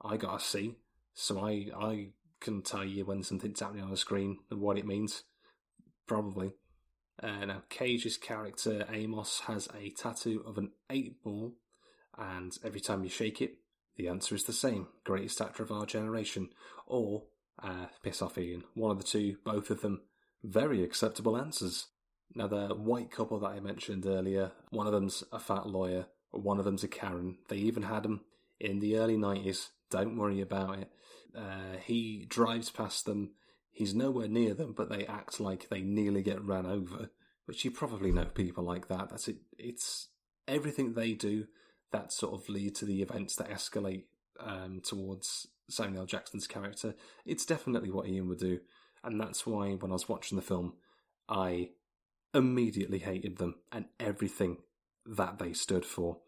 I 0.00 0.16
got 0.16 0.40
a 0.40 0.44
C, 0.44 0.76
so 1.14 1.40
I 1.40 1.66
I 1.76 2.08
can 2.40 2.62
tell 2.62 2.84
you 2.84 3.04
when 3.04 3.22
something's 3.22 3.60
happening 3.60 3.82
on 3.82 3.90
the 3.90 3.96
screen 3.96 4.38
and 4.50 4.60
what 4.60 4.78
it 4.78 4.86
means. 4.86 5.24
Probably. 6.06 6.52
Uh, 7.22 7.46
now, 7.46 7.62
Cage's 7.70 8.18
character 8.18 8.86
Amos 8.92 9.40
has 9.46 9.68
a 9.74 9.90
tattoo 9.90 10.44
of 10.46 10.58
an 10.58 10.72
eight 10.90 11.22
ball, 11.22 11.54
and 12.16 12.56
every 12.62 12.80
time 12.80 13.02
you 13.02 13.10
shake 13.10 13.40
it, 13.40 13.56
the 13.96 14.08
answer 14.08 14.34
is 14.34 14.44
the 14.44 14.52
same: 14.52 14.88
greatest 15.04 15.40
actor 15.40 15.62
of 15.62 15.72
our 15.72 15.86
generation, 15.86 16.50
or 16.86 17.24
uh, 17.62 17.86
piss 18.02 18.20
off 18.20 18.38
Ian. 18.38 18.64
One 18.74 18.90
of 18.90 18.98
the 18.98 19.04
two, 19.04 19.36
both 19.44 19.70
of 19.70 19.80
them, 19.80 20.02
very 20.44 20.84
acceptable 20.84 21.36
answers. 21.36 21.86
Now, 22.34 22.48
the 22.48 22.68
white 22.68 23.10
couple 23.10 23.38
that 23.40 23.46
I 23.46 23.60
mentioned 23.60 24.04
earlier, 24.04 24.52
one 24.70 24.86
of 24.86 24.92
them's 24.92 25.24
a 25.32 25.38
fat 25.38 25.66
lawyer, 25.66 26.06
one 26.32 26.58
of 26.58 26.66
them's 26.66 26.84
a 26.84 26.88
Karen. 26.88 27.38
They 27.48 27.56
even 27.56 27.84
had 27.84 28.04
him 28.04 28.20
in 28.60 28.80
the 28.80 28.96
early 28.96 29.16
90s. 29.16 29.68
Don't 29.90 30.16
worry 30.16 30.40
about 30.40 30.78
it. 30.78 30.90
Uh, 31.36 31.78
he 31.84 32.26
drives 32.28 32.70
past 32.70 33.04
them. 33.04 33.32
He's 33.70 33.94
nowhere 33.94 34.28
near 34.28 34.54
them, 34.54 34.74
but 34.76 34.88
they 34.88 35.06
act 35.06 35.38
like 35.38 35.68
they 35.68 35.82
nearly 35.82 36.22
get 36.22 36.42
ran 36.42 36.66
over, 36.66 37.10
which 37.44 37.64
you 37.64 37.70
probably 37.70 38.10
know 38.10 38.24
people 38.24 38.64
like 38.64 38.88
that. 38.88 39.10
That's 39.10 39.28
it. 39.28 39.36
It's 39.58 40.08
everything 40.48 40.94
they 40.94 41.12
do 41.12 41.46
that 41.92 42.12
sort 42.12 42.34
of 42.34 42.48
lead 42.48 42.74
to 42.76 42.84
the 42.84 43.02
events 43.02 43.36
that 43.36 43.50
escalate 43.50 44.04
um, 44.40 44.80
towards 44.82 45.46
Samuel 45.68 46.06
Jackson's 46.06 46.46
character. 46.46 46.94
It's 47.24 47.46
definitely 47.46 47.90
what 47.90 48.08
Ian 48.08 48.28
would 48.28 48.38
do, 48.38 48.60
and 49.04 49.20
that's 49.20 49.46
why 49.46 49.72
when 49.72 49.90
I 49.90 49.94
was 49.94 50.08
watching 50.08 50.36
the 50.36 50.42
film, 50.42 50.74
I 51.28 51.70
immediately 52.34 52.98
hated 52.98 53.38
them 53.38 53.56
and 53.72 53.86
everything 53.98 54.58
that 55.06 55.38
they 55.38 55.52
stood 55.52 55.84
for. 55.84 56.18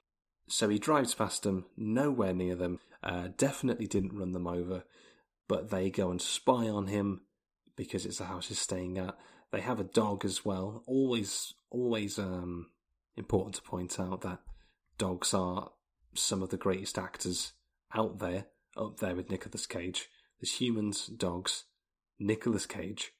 So 0.48 0.68
he 0.68 0.78
drives 0.78 1.14
past 1.14 1.42
them, 1.42 1.66
nowhere 1.76 2.32
near 2.32 2.54
them, 2.54 2.80
uh, 3.02 3.28
definitely 3.36 3.86
didn't 3.86 4.18
run 4.18 4.32
them 4.32 4.46
over, 4.46 4.84
but 5.46 5.70
they 5.70 5.90
go 5.90 6.10
and 6.10 6.20
spy 6.20 6.68
on 6.68 6.86
him 6.86 7.22
because 7.76 8.04
it's 8.04 8.18
the 8.18 8.24
house 8.24 8.48
he's 8.48 8.58
staying 8.58 8.98
at. 8.98 9.16
They 9.52 9.60
have 9.60 9.78
a 9.78 9.84
dog 9.84 10.24
as 10.24 10.44
well. 10.44 10.82
Always, 10.86 11.54
always 11.70 12.18
um, 12.18 12.70
important 13.16 13.56
to 13.56 13.62
point 13.62 14.00
out 14.00 14.22
that 14.22 14.40
dogs 14.98 15.32
are 15.32 15.70
some 16.14 16.42
of 16.42 16.50
the 16.50 16.56
greatest 16.56 16.98
actors 16.98 17.52
out 17.94 18.18
there, 18.18 18.46
up 18.76 18.98
there 18.98 19.14
with 19.14 19.30
Nicolas 19.30 19.66
Cage. 19.66 20.08
There's 20.40 20.60
humans, 20.60 21.06
dogs, 21.06 21.64
Nicolas 22.18 22.66
Cage. 22.66 23.12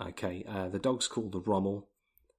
Okay, 0.00 0.44
uh, 0.48 0.68
the 0.68 0.78
dog's 0.78 1.06
called 1.06 1.32
the 1.32 1.40
Rommel. 1.40 1.88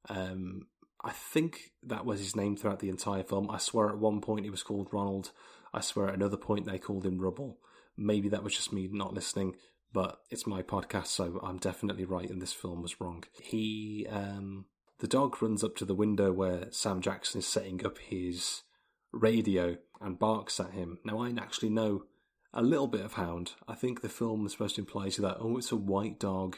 Um, 0.09 0.67
I 1.03 1.11
think 1.11 1.71
that 1.83 2.05
was 2.05 2.19
his 2.19 2.35
name 2.35 2.55
throughout 2.55 2.79
the 2.79 2.89
entire 2.89 3.23
film. 3.23 3.51
I 3.51 3.57
swear 3.57 3.89
at 3.89 3.97
one 3.97 4.21
point 4.21 4.45
he 4.45 4.49
was 4.49 4.63
called 4.63 4.87
Ronald. 4.91 5.31
I 5.73 5.81
swear 5.81 6.07
at 6.07 6.15
another 6.15 6.37
point 6.37 6.65
they 6.65 6.79
called 6.79 7.05
him 7.05 7.19
Rubble. 7.19 7.57
Maybe 7.97 8.29
that 8.29 8.43
was 8.43 8.55
just 8.55 8.71
me 8.71 8.89
not 8.91 9.13
listening, 9.13 9.55
but 9.91 10.19
it's 10.29 10.47
my 10.47 10.61
podcast, 10.61 11.07
so 11.07 11.39
I'm 11.43 11.57
definitely 11.57 12.05
right 12.05 12.29
and 12.29 12.41
this 12.41 12.53
film 12.53 12.81
was 12.81 13.01
wrong. 13.01 13.23
He, 13.41 14.07
um, 14.09 14.65
the 14.99 15.07
dog 15.07 15.41
runs 15.41 15.63
up 15.63 15.75
to 15.77 15.85
the 15.85 15.93
window 15.93 16.31
where 16.31 16.71
Sam 16.71 17.01
Jackson 17.01 17.39
is 17.39 17.47
setting 17.47 17.85
up 17.85 17.97
his 17.97 18.63
radio 19.11 19.77
and 20.01 20.17
barks 20.17 20.59
at 20.59 20.71
him. 20.71 20.99
Now, 21.03 21.19
I 21.19 21.29
actually 21.37 21.69
know 21.69 22.05
a 22.53 22.61
little 22.61 22.87
bit 22.87 23.05
of 23.05 23.13
Hound. 23.13 23.53
I 23.67 23.75
think 23.75 24.01
the 24.01 24.09
film 24.09 24.45
is 24.45 24.53
supposed 24.53 24.75
to 24.75 24.81
imply 24.81 25.09
to 25.09 25.21
that, 25.21 25.37
oh, 25.39 25.57
it's 25.57 25.71
a 25.71 25.75
white 25.75 26.19
dog. 26.19 26.57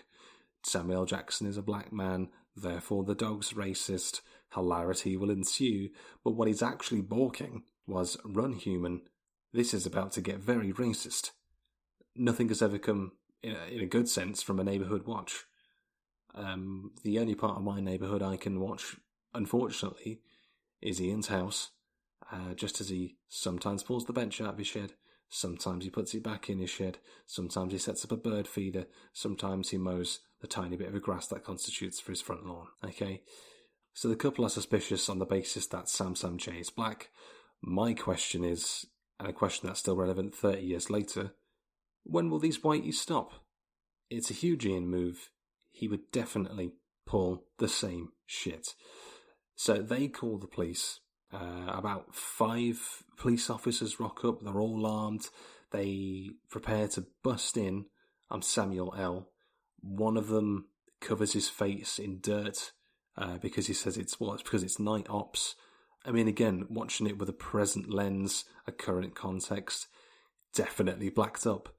Samuel 0.64 1.06
Jackson 1.06 1.48
is 1.48 1.58
a 1.58 1.62
black 1.62 1.94
man, 1.94 2.30
therefore 2.56 3.04
the 3.04 3.16
dog's 3.16 3.54
racist. 3.54 4.22
Hilarity 4.56 5.16
will 5.16 5.30
ensue, 5.30 5.90
but 6.24 6.32
what 6.32 6.48
he's 6.48 6.64
actually 6.64 7.02
balking 7.02 7.64
was 7.86 8.18
run 8.26 8.54
human. 8.54 9.02
This 9.54 9.74
is 9.74 9.86
about 9.86 10.12
to 10.14 10.22
get 10.22 10.40
very 10.40 10.74
racist. 10.74 11.32
Nothing 12.16 12.48
has 12.50 12.62
ever 12.62 12.78
come, 12.78 13.12
in 13.44 13.56
a, 13.80 13.86
good 13.86 14.10
sense, 14.10 14.42
from 14.42 14.60
a 14.60 14.64
neighbourhood 14.64 15.06
watch. 15.06 15.44
Um, 16.34 16.92
the 17.04 17.20
only 17.20 17.36
part 17.36 17.58
of 17.58 17.64
my 17.64 17.80
neighbourhood 17.80 18.24
I 18.24 18.38
can 18.38 18.60
watch, 18.60 18.96
unfortunately, 19.34 20.22
is 20.82 21.02
Ian's 21.02 21.28
house. 21.28 21.72
Uh, 22.32 22.54
just 22.56 22.82
as 22.82 22.90
he 22.90 23.18
sometimes 23.30 23.84
pulls 23.84 24.06
the 24.06 24.14
bench 24.14 24.42
out 24.42 24.54
of 24.54 24.58
his 24.58 24.68
shed, 24.68 24.94
sometimes 25.30 25.84
he 25.84 25.90
puts 25.90 26.14
it 26.14 26.24
back 26.24 26.50
in 26.50 26.60
his 26.60 26.70
shed, 26.70 26.98
sometimes 27.26 27.72
he 27.72 27.78
sets 27.78 28.04
up 28.04 28.12
a 28.12 28.18
bird 28.18 28.48
feeder, 28.48 28.86
sometimes 29.14 29.70
he 29.70 29.78
mows 29.78 30.20
the 30.42 30.48
tiny 30.48 30.76
bit 30.76 30.94
of 30.94 31.02
grass 31.02 31.28
that 31.28 31.44
constitutes 31.44 32.00
for 32.00 32.12
his 32.12 32.22
front 32.22 32.46
lawn. 32.46 32.68
Okay, 32.84 33.22
so 33.96 34.10
the 34.10 34.16
couple 34.18 34.46
are 34.46 34.50
suspicious 34.50 35.08
on 35.08 35.20
the 35.20 35.26
basis 35.26 35.68
that 35.68 35.88
Sam 35.88 36.18
Sam 36.18 36.38
J 36.38 36.60
is 36.60 36.70
black. 36.70 37.12
My 37.62 37.94
question 37.94 38.44
is, 38.44 38.86
and 39.18 39.30
a 39.30 39.34
question 39.34 39.68
that's 39.68 39.80
still 39.80 39.96
relevant 39.96 40.36
30 40.36 40.62
years 40.62 40.90
later, 40.90 41.32
when 42.04 42.30
will 42.30 42.40
these 42.40 42.60
whiteys 42.60 42.96
stop? 42.96 43.32
It's 44.10 44.30
a 44.30 44.34
huge 44.34 44.66
Ian 44.66 44.90
move. 44.90 45.30
He 45.72 45.88
would 45.88 46.12
definitely 46.12 46.74
pull 47.08 47.46
the 47.58 47.70
same 47.70 48.10
shit. 48.26 48.76
So 49.56 49.76
they 49.76 50.10
call 50.10 50.40
the 50.40 50.48
police. 50.48 51.00
Uh, 51.34 51.68
about 51.70 52.14
five 52.14 53.04
police 53.18 53.50
officers 53.50 54.00
rock 54.00 54.26
up. 54.26 54.42
They're 54.42 54.60
all 54.60 54.86
armed. 54.86 55.30
They 55.72 56.32
prepare 56.50 56.90
to 56.90 57.06
bust 57.24 57.56
in. 57.56 57.86
I'm 58.30 58.42
Samuel 58.42 58.94
L. 58.98 59.30
One 59.80 60.18
of 60.18 60.28
them 60.28 60.68
covers 61.00 61.32
his 61.32 61.48
face 61.48 61.98
in 61.98 62.20
dirt 62.20 62.74
uh, 63.18 63.38
because 63.38 63.68
he 63.68 63.74
says 63.74 63.98
it's 63.98 64.20
well, 64.20 64.34
it's 64.34 64.44
because 64.44 64.64
it's 64.64 64.80
night 64.80 65.08
ops. 65.10 65.56
I 66.06 66.12
mean, 66.12 66.28
again, 66.28 66.68
watching 66.70 67.08
it 67.08 67.18
with 67.18 67.30
a 67.30 67.34
present 67.34 67.90
lens, 67.90 68.46
a 68.68 68.72
current 68.72 69.16
context, 69.16 69.88
definitely 70.54 71.10
blacked 71.10 71.48
up. 71.48 71.70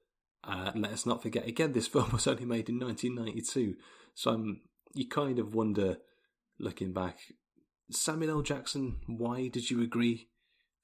Uh, 0.43 0.71
let 0.75 0.91
us 0.91 1.05
not 1.05 1.21
forget, 1.21 1.47
again, 1.47 1.73
this 1.73 1.87
film 1.93 2.11
was 2.11 2.27
only 2.27 2.45
made 2.45 2.69
in 2.69 2.79
1992, 2.79 3.75
so 4.13 4.31
um, 4.31 4.61
you 4.93 5.07
kind 5.07 5.39
of 5.39 5.53
wonder, 5.53 5.97
looking 6.59 6.93
back, 6.93 7.19
Samuel 7.91 8.37
L. 8.37 8.41
Jackson, 8.41 8.97
why 9.07 9.47
did 9.47 9.69
you 9.69 9.81
agree 9.81 10.27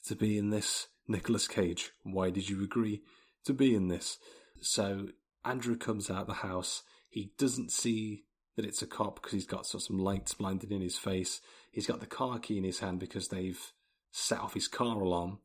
to 0.06 0.16
be 0.16 0.38
in 0.38 0.50
this? 0.50 0.88
Nicolas 1.08 1.48
Cage, 1.48 1.92
why 2.04 2.30
did 2.30 2.50
you 2.50 2.64
agree 2.64 3.02
to 3.46 3.54
be 3.54 3.76
in 3.76 3.90
this? 3.90 4.18
So 4.62 5.08
Andrew 5.44 5.76
comes 5.76 6.10
out 6.10 6.22
of 6.22 6.28
the 6.28 6.34
house. 6.36 6.84
He 7.10 7.34
doesn't 7.38 7.72
see 7.72 8.24
that 8.56 8.66
it's 8.66 8.82
a 8.82 8.88
cop 8.88 9.16
because 9.16 9.32
he's 9.32 9.46
got 9.46 9.66
sort 9.66 9.82
of 9.82 9.88
some 9.88 10.00
lights 10.00 10.34
blinded 10.34 10.72
in 10.72 10.82
his 10.82 10.98
face. 10.98 11.42
He's 11.72 11.88
got 11.88 12.00
the 12.00 12.06
car 12.06 12.40
key 12.40 12.58
in 12.58 12.64
his 12.64 12.80
hand 12.80 13.00
because 13.00 13.28
they've 13.28 13.60
set 14.12 14.40
off 14.40 14.54
his 14.54 14.68
car 14.68 15.02
alarm. 15.02 15.40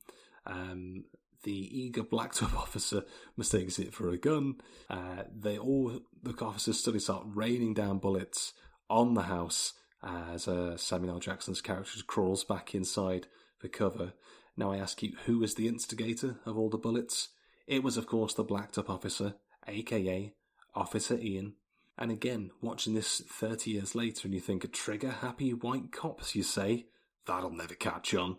Um, 0.46 1.04
the 1.44 1.52
eager 1.52 2.02
blacktop 2.02 2.54
officer 2.56 3.04
mistakes 3.36 3.78
it 3.78 3.94
for 3.94 4.10
a 4.10 4.18
gun. 4.18 4.56
Uh, 4.90 5.24
they 5.34 5.58
all 5.58 6.00
the 6.22 6.34
officers 6.44 6.80
suddenly 6.80 7.00
start 7.00 7.24
raining 7.26 7.74
down 7.74 7.98
bullets 7.98 8.52
on 8.90 9.14
the 9.14 9.22
house 9.22 9.74
as 10.02 10.46
uh, 10.46 10.76
Samuel 10.76 11.14
L. 11.14 11.20
Jackson's 11.20 11.60
character 11.60 12.00
crawls 12.06 12.44
back 12.44 12.74
inside 12.74 13.26
for 13.58 13.68
cover. 13.68 14.12
Now 14.56 14.72
I 14.72 14.78
ask 14.78 15.02
you, 15.02 15.12
who 15.26 15.38
was 15.38 15.54
the 15.54 15.68
instigator 15.68 16.36
of 16.44 16.56
all 16.56 16.70
the 16.70 16.78
bullets? 16.78 17.28
It 17.66 17.82
was, 17.82 17.96
of 17.96 18.06
course, 18.06 18.34
the 18.34 18.44
blacktop 18.44 18.88
officer, 18.88 19.34
aka 19.66 20.32
Officer 20.74 21.18
Ian. 21.18 21.54
And 21.98 22.12
again, 22.12 22.52
watching 22.62 22.94
this 22.94 23.20
30 23.20 23.72
years 23.72 23.94
later, 23.94 24.22
and 24.24 24.34
you 24.34 24.40
think, 24.40 24.62
a 24.62 24.68
trigger 24.68 25.10
happy 25.10 25.52
white 25.52 25.90
cops, 25.90 26.36
you 26.36 26.44
say, 26.44 26.86
that'll 27.26 27.50
never 27.50 27.74
catch 27.74 28.14
on. 28.14 28.36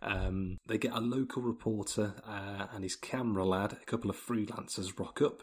Um, 0.00 0.58
they 0.66 0.78
get 0.78 0.94
a 0.94 1.00
local 1.00 1.42
reporter 1.42 2.14
uh, 2.26 2.66
and 2.72 2.84
his 2.84 2.96
camera 2.96 3.44
lad, 3.44 3.72
a 3.72 3.84
couple 3.86 4.10
of 4.10 4.16
freelancers 4.16 4.98
rock 4.98 5.20
up 5.20 5.42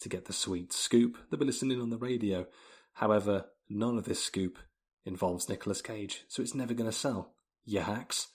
to 0.00 0.08
get 0.08 0.26
the 0.26 0.32
sweet 0.32 0.72
scoop. 0.72 1.16
They'll 1.30 1.40
be 1.40 1.46
listening 1.46 1.80
on 1.80 1.90
the 1.90 1.96
radio. 1.96 2.46
However, 2.94 3.46
none 3.68 3.98
of 3.98 4.04
this 4.04 4.22
scoop 4.22 4.58
involves 5.04 5.48
Nicolas 5.48 5.82
Cage, 5.82 6.24
so 6.28 6.42
it's 6.42 6.54
never 6.54 6.74
going 6.74 6.90
to 6.90 6.96
sell. 6.96 7.34
You 7.64 7.80
hacks. 7.80 8.28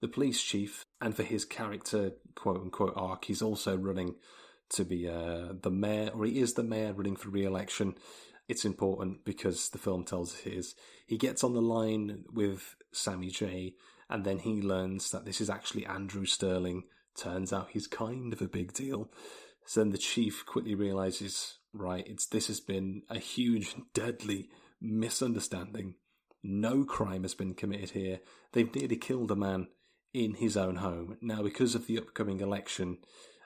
the 0.00 0.08
police 0.08 0.42
chief, 0.42 0.84
and 1.00 1.14
for 1.14 1.22
his 1.22 1.44
character, 1.44 2.12
quote 2.34 2.60
unquote, 2.60 2.92
arc, 2.96 3.24
he's 3.26 3.42
also 3.42 3.76
running 3.76 4.16
to 4.70 4.84
be 4.84 5.08
uh, 5.08 5.54
the 5.62 5.70
mayor, 5.70 6.10
or 6.14 6.24
he 6.24 6.40
is 6.40 6.54
the 6.54 6.62
mayor 6.62 6.92
running 6.92 7.16
for 7.16 7.30
re 7.30 7.44
election. 7.44 7.94
It's 8.48 8.64
important 8.64 9.24
because 9.24 9.70
the 9.70 9.78
film 9.78 10.04
tells 10.04 10.34
us. 10.46 10.74
He 11.06 11.18
gets 11.18 11.42
on 11.42 11.54
the 11.54 11.62
line 11.62 12.24
with 12.32 12.76
Sammy 12.92 13.28
J, 13.28 13.74
and 14.08 14.24
then 14.24 14.38
he 14.38 14.62
learns 14.62 15.10
that 15.10 15.24
this 15.24 15.40
is 15.40 15.50
actually 15.50 15.86
Andrew 15.86 16.26
Sterling. 16.26 16.84
Turns 17.16 17.52
out 17.52 17.70
he's 17.72 17.86
kind 17.86 18.32
of 18.32 18.40
a 18.40 18.48
big 18.48 18.72
deal. 18.72 19.10
So 19.64 19.80
then 19.80 19.90
the 19.90 19.98
chief 19.98 20.46
quickly 20.46 20.74
realizes, 20.74 21.58
right, 21.72 22.06
it's 22.06 22.26
this 22.26 22.46
has 22.46 22.60
been 22.60 23.02
a 23.10 23.18
huge, 23.18 23.74
deadly 23.94 24.48
misunderstanding. 24.80 25.94
No 26.42 26.84
crime 26.84 27.22
has 27.22 27.34
been 27.34 27.54
committed 27.54 27.90
here. 27.90 28.20
They've 28.52 28.72
nearly 28.72 28.96
killed 28.96 29.32
a 29.32 29.36
man 29.36 29.66
in 30.14 30.34
his 30.34 30.56
own 30.56 30.76
home. 30.76 31.16
Now, 31.20 31.42
because 31.42 31.74
of 31.74 31.86
the 31.86 31.98
upcoming 31.98 32.40
election, 32.40 32.98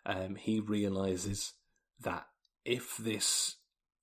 um, 0.07 0.37
he 0.37 0.61
realizes 0.61 1.55
that 2.01 2.27
if 2.65 2.97
this 2.97 3.57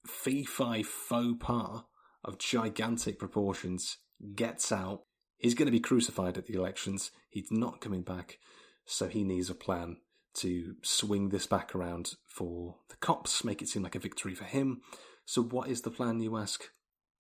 fee 0.06 0.44
fi 0.44 0.84
faux 0.84 1.38
pas 1.40 1.84
of 2.24 2.38
gigantic 2.38 3.20
proportions 3.20 3.98
gets 4.36 4.72
out, 4.72 5.02
he's 5.38 5.54
going 5.54 5.68
to 5.68 5.72
be 5.72 5.80
crucified 5.80 6.38
at 6.38 6.46
the 6.46 6.56
elections. 6.56 7.12
He's 7.30 7.52
not 7.52 7.82
coming 7.82 8.02
back, 8.02 8.40
so 8.86 9.08
he 9.08 9.24
needs 9.24 9.50
a 9.50 9.56
plan 9.56 9.98
to 10.36 10.76
swing 10.84 11.30
this 11.30 11.48
back 11.48 11.74
around 11.74 12.14
for 12.28 12.76
the 12.90 12.96
cops, 12.98 13.44
make 13.44 13.62
it 13.62 13.70
seem 13.70 13.84
like 13.84 13.96
a 13.96 14.00
victory 14.00 14.36
for 14.36 14.46
him. 14.46 14.82
So, 15.26 15.42
what 15.42 15.70
is 15.70 15.82
the 15.82 15.92
plan, 15.92 16.22
you 16.22 16.38
ask? 16.38 16.64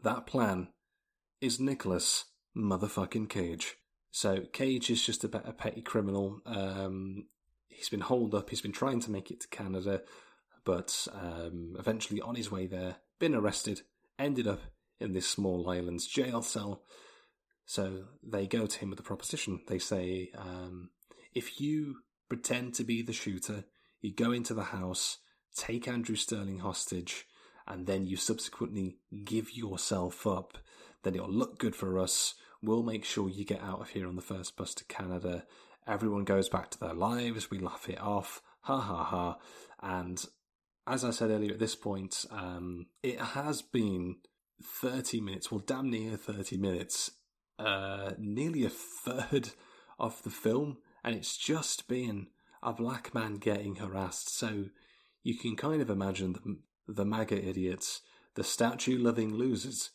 That 0.03 0.25
plan 0.27 0.69
is 1.41 1.59
Nicolas 1.59 2.25
motherfucking 2.55 3.29
Cage. 3.29 3.75
So, 4.11 4.41
Cage 4.53 4.89
is 4.89 5.05
just 5.05 5.23
a, 5.23 5.47
a 5.47 5.51
petty 5.51 5.81
criminal. 5.81 6.39
Um, 6.45 7.25
he's 7.67 7.89
been 7.89 8.01
holed 8.01 8.35
up, 8.35 8.49
he's 8.49 8.61
been 8.61 8.71
trying 8.71 8.99
to 9.01 9.11
make 9.11 9.31
it 9.31 9.41
to 9.41 9.47
Canada, 9.47 10.01
but 10.63 11.07
um, 11.13 11.75
eventually 11.79 12.21
on 12.21 12.35
his 12.35 12.51
way 12.51 12.67
there, 12.67 12.97
been 13.19 13.35
arrested, 13.35 13.81
ended 14.19 14.47
up 14.47 14.61
in 14.99 15.13
this 15.13 15.29
small 15.29 15.69
island's 15.69 16.07
jail 16.07 16.41
cell. 16.41 16.83
So, 17.65 18.05
they 18.23 18.47
go 18.47 18.65
to 18.65 18.79
him 18.79 18.89
with 18.89 18.99
a 18.99 19.03
proposition. 19.03 19.61
They 19.67 19.77
say, 19.77 20.31
um, 20.37 20.91
if 21.33 21.59
you 21.59 21.97
pretend 22.29 22.73
to 22.75 22.83
be 22.83 23.01
the 23.01 23.13
shooter, 23.13 23.65
you 24.01 24.13
go 24.13 24.31
into 24.31 24.53
the 24.53 24.63
house, 24.63 25.17
take 25.55 25.87
Andrew 25.87 26.15
Sterling 26.15 26.59
hostage, 26.59 27.25
and 27.67 27.85
then 27.85 28.05
you 28.05 28.15
subsequently 28.15 28.99
give 29.25 29.51
yourself 29.51 30.25
up, 30.25 30.57
then 31.03 31.15
it'll 31.15 31.29
look 31.29 31.59
good 31.59 31.75
for 31.75 31.99
us. 31.99 32.35
We'll 32.61 32.83
make 32.83 33.03
sure 33.03 33.29
you 33.29 33.45
get 33.45 33.61
out 33.61 33.81
of 33.81 33.89
here 33.89 34.07
on 34.07 34.15
the 34.15 34.21
first 34.21 34.55
bus 34.55 34.73
to 34.75 34.85
Canada. 34.85 35.45
Everyone 35.87 36.23
goes 36.23 36.49
back 36.49 36.69
to 36.71 36.79
their 36.79 36.93
lives. 36.93 37.49
We 37.49 37.59
laugh 37.59 37.87
it 37.89 38.01
off. 38.01 38.41
Ha 38.61 38.79
ha 38.79 39.03
ha. 39.03 39.37
And 39.81 40.23
as 40.85 41.05
I 41.05 41.11
said 41.11 41.29
earlier, 41.29 41.53
at 41.53 41.59
this 41.59 41.75
point, 41.75 42.25
um, 42.31 42.87
it 43.01 43.19
has 43.19 43.61
been 43.61 44.17
30 44.63 45.21
minutes, 45.21 45.51
well, 45.51 45.63
damn 45.65 45.89
near 45.89 46.17
30 46.17 46.57
minutes, 46.57 47.11
uh, 47.59 48.11
nearly 48.17 48.65
a 48.65 48.69
third 48.69 49.49
of 49.99 50.21
the 50.23 50.29
film 50.29 50.77
and 51.03 51.15
it's 51.15 51.37
just 51.37 51.87
been 51.87 52.27
a 52.61 52.73
black 52.73 53.13
man 53.13 53.35
getting 53.35 53.77
harassed. 53.77 54.29
So 54.29 54.65
you 55.23 55.37
can 55.37 55.55
kind 55.55 55.81
of 55.81 55.89
imagine 55.89 56.33
the, 56.33 56.57
the 56.93 57.05
MAGA 57.05 57.47
idiots, 57.47 58.01
the 58.35 58.43
statue 58.43 58.97
loving 58.97 59.33
losers, 59.33 59.91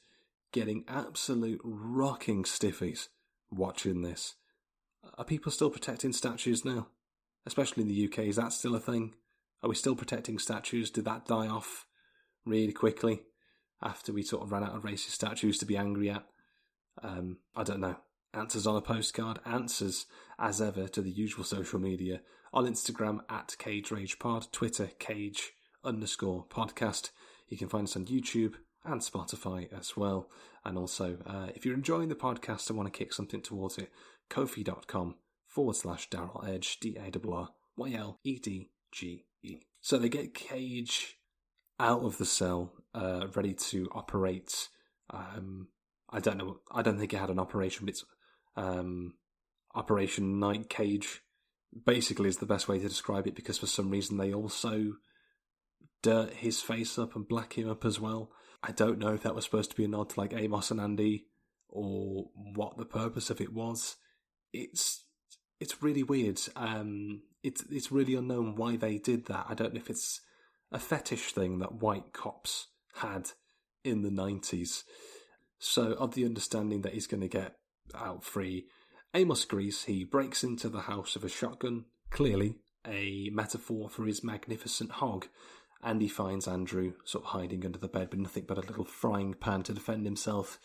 getting 0.53 0.85
absolute 0.89 1.61
rocking 1.63 2.45
stiffies 2.45 3.09
watching 3.51 4.01
this. 4.01 4.37
Are 5.19 5.25
people 5.25 5.53
still 5.53 5.71
protecting 5.71 6.13
statues 6.13 6.65
now? 6.65 6.89
Especially 7.45 7.83
in 7.83 7.89
the 7.89 8.07
UK, 8.07 8.27
is 8.27 8.37
that 8.37 8.53
still 8.53 8.75
a 8.75 8.81
thing? 8.81 9.15
Are 9.63 9.69
we 9.69 9.75
still 9.75 9.97
protecting 9.97 10.39
statues? 10.39 10.91
Did 10.91 11.05
that 11.05 11.27
die 11.27 11.49
off 11.49 11.87
really 12.45 12.73
quickly 12.73 13.23
after 13.83 14.13
we 14.13 14.23
sort 14.23 14.43
of 14.43 14.53
ran 14.53 14.65
out 14.65 14.75
of 14.75 14.83
racist 14.83 15.11
statues 15.11 15.59
to 15.59 15.67
be 15.67 15.77
angry 15.77 16.11
at? 16.11 16.25
Um, 17.03 17.39
I 17.55 17.63
don't 17.63 17.81
know. 17.81 17.97
Answers 18.35 18.67
on 18.67 18.77
a 18.77 18.81
postcard, 18.81 19.41
answers 19.45 20.07
as 20.39 20.61
ever 20.61 20.89
to 20.89 21.03
the 21.03 21.11
usual 21.11 21.45
social 21.45 21.79
media 21.79 22.23
on 22.53 22.67
Instagram 22.67 23.21
at 23.29 23.57
Cage 23.59 23.91
Rage 23.91 24.19
Pod, 24.19 24.47
Twitter 24.53 24.91
Cage 24.99 25.53
underscore 25.85 26.47
podcast. 26.47 27.11
You 27.49 27.59
can 27.59 27.69
find 27.69 27.87
us 27.87 27.97
on 27.97 28.07
YouTube 28.07 28.55
and 28.85 29.01
Spotify 29.01 29.73
as 29.73 29.97
well. 29.97 30.29
And 30.65 30.79
also, 30.79 31.19
uh, 31.27 31.49
if 31.55 31.65
you're 31.65 31.75
enjoying 31.75 32.09
the 32.09 32.15
podcast 32.15 32.69
and 32.69 32.77
want 32.77 32.93
to 32.93 32.97
kick 32.97 33.13
something 33.13 33.43
towards 33.43 33.79
it, 33.79 33.91
kofi.com 34.31 35.17
forward 35.47 35.77
slash 35.77 36.09
Daryl 36.09 36.49
Edge, 36.49 36.79
D 36.81 36.97
A 36.97 37.11
R 37.29 37.35
R 37.35 37.49
Y 37.77 37.93
L 37.93 38.21
E 38.25 38.39
D 38.39 38.71
G 38.93 39.25
E. 39.43 39.59
So 39.81 39.99
they 39.99 40.09
get 40.09 40.35
Cage 40.35 41.19
out 41.81 42.03
of 42.03 42.19
the 42.19 42.25
cell, 42.25 42.73
uh, 42.95 43.27
ready 43.35 43.55
to 43.55 43.89
operate. 43.93 44.69
Um, 45.11 45.69
I 46.09 46.21
don't 46.21 46.39
know. 46.39 46.61
I 46.71 46.83
don't 46.83 46.99
think 46.99 47.13
it 47.13 47.19
had 47.19 47.31
an 47.31 47.41
operation, 47.41 47.87
but 47.87 47.95
it's 47.95 48.05
um, 48.57 49.15
Operation 49.75 50.39
Night 50.39 50.69
Cage 50.69 51.23
basically 51.87 52.29
is 52.29 52.37
the 52.37 52.47
best 52.47 52.69
way 52.69 52.79
to 52.79 52.89
describe 52.89 53.27
it 53.27 53.35
because 53.35 53.59
for 53.59 53.67
some 53.67 53.91
reason 53.91 54.19
they 54.19 54.33
also 54.33 54.93
dirt 56.03 56.35
his 56.35 56.61
face 56.61 56.99
up 56.99 57.17
and 57.17 57.27
black 57.27 57.55
him 57.55 57.69
up 57.69 57.85
as 57.85 57.99
well. 57.99 58.31
I 58.63 58.73
don't 58.73 58.99
know 58.99 59.15
if 59.15 59.23
that 59.23 59.35
was 59.35 59.45
supposed 59.45 59.71
to 59.71 59.77
be 59.77 59.85
a 59.85 59.89
nod 59.89 60.11
to 60.11 60.21
like 60.21 60.33
Amos 60.33 60.71
and 60.71 60.81
Andy 60.81 61.27
or 61.69 62.27
what 62.35 62.77
the 62.77 62.85
purpose 62.85 63.31
of 63.31 63.41
it 63.41 63.53
was. 63.53 63.97
It's 64.53 65.05
it's 65.61 65.83
really 65.83 66.03
weird. 66.03 66.41
Um, 66.57 67.23
it's 67.43 67.65
it's 67.71 67.93
really 67.93 68.15
unknown 68.15 68.57
why 68.57 68.77
they 68.77 68.99
did 68.99 69.27
that. 69.27 69.47
I 69.49 69.55
don't 69.55 69.75
know 69.75 69.81
if 69.81 69.91
it's 69.91 70.21
a 70.71 70.79
fetish 70.79 71.33
thing 71.33 71.59
that 71.59 71.81
white 71.81 72.13
cops 72.13 72.69
had 72.95 73.31
in 73.85 74.03
the 74.03 74.11
nineties. 74.11 74.85
So, 75.59 75.93
of 75.93 76.15
the 76.15 76.25
understanding 76.25 76.83
that 76.83 76.95
he's 76.95 77.07
going 77.07 77.21
to 77.21 77.29
get 77.29 77.55
out 77.95 78.25
free. 78.25 78.67
Amos 79.15 79.45
agrees 79.45 79.85
he 79.85 80.05
breaks 80.05 80.43
into 80.43 80.69
the 80.69 80.81
house 80.81 81.15
with 81.15 81.25
a 81.25 81.29
shotgun, 81.29 81.85
clearly 82.11 82.57
a 82.87 83.31
metaphor 83.33 83.89
for 83.89 84.05
his 84.07 84.25
magnificent 84.25 84.91
hog, 84.93 85.29
and 85.83 86.01
he 86.01 86.09
finds 86.09 86.47
Andrew 86.47 86.95
sort 87.05 87.25
of 87.25 87.31
hiding 87.31 87.65
under 87.65 87.79
the 87.79 87.89
bed 87.89 88.09
with 88.11 88.21
nothing 88.21 88.45
but 88.47 88.59
a 88.59 88.63
little 88.67 88.85
frying 88.85 89.35
pan 89.35 89.63
to 89.65 89.73
defend 89.73 90.05
himself. 90.05 90.59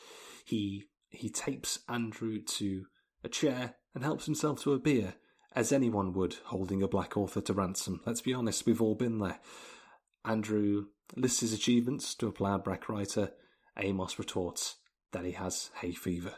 He 0.46 0.86
he 1.10 1.30
tapes 1.30 1.80
Andrew 1.88 2.42
to 2.42 2.86
a 3.24 3.30
chair 3.30 3.76
and 3.96 4.04
helps 4.04 4.26
himself 4.26 4.62
to 4.62 4.74
a 4.74 4.80
beer, 4.80 5.16
as 5.56 5.72
anyone 5.72 6.14
would 6.14 6.36
holding 6.46 6.84
a 6.84 6.88
black 6.88 7.18
author 7.18 7.42
to 7.42 7.54
ransom. 7.54 8.02
Let's 8.06 8.22
be 8.22 8.34
honest, 8.34 8.66
we've 8.66 8.82
all 8.82 8.96
been 8.96 9.20
there. 9.20 9.40
Andrew 10.24 10.88
lists 11.16 11.40
his 11.40 11.54
achievements 11.54 12.14
to 12.16 12.28
a 12.28 12.32
black 12.32 12.90
writer. 12.90 13.32
Amos 13.78 14.20
retorts 14.20 14.76
that 15.14 15.26
he 15.26 15.32
has 15.32 15.72
hay 15.82 15.94
fever. 15.94 16.34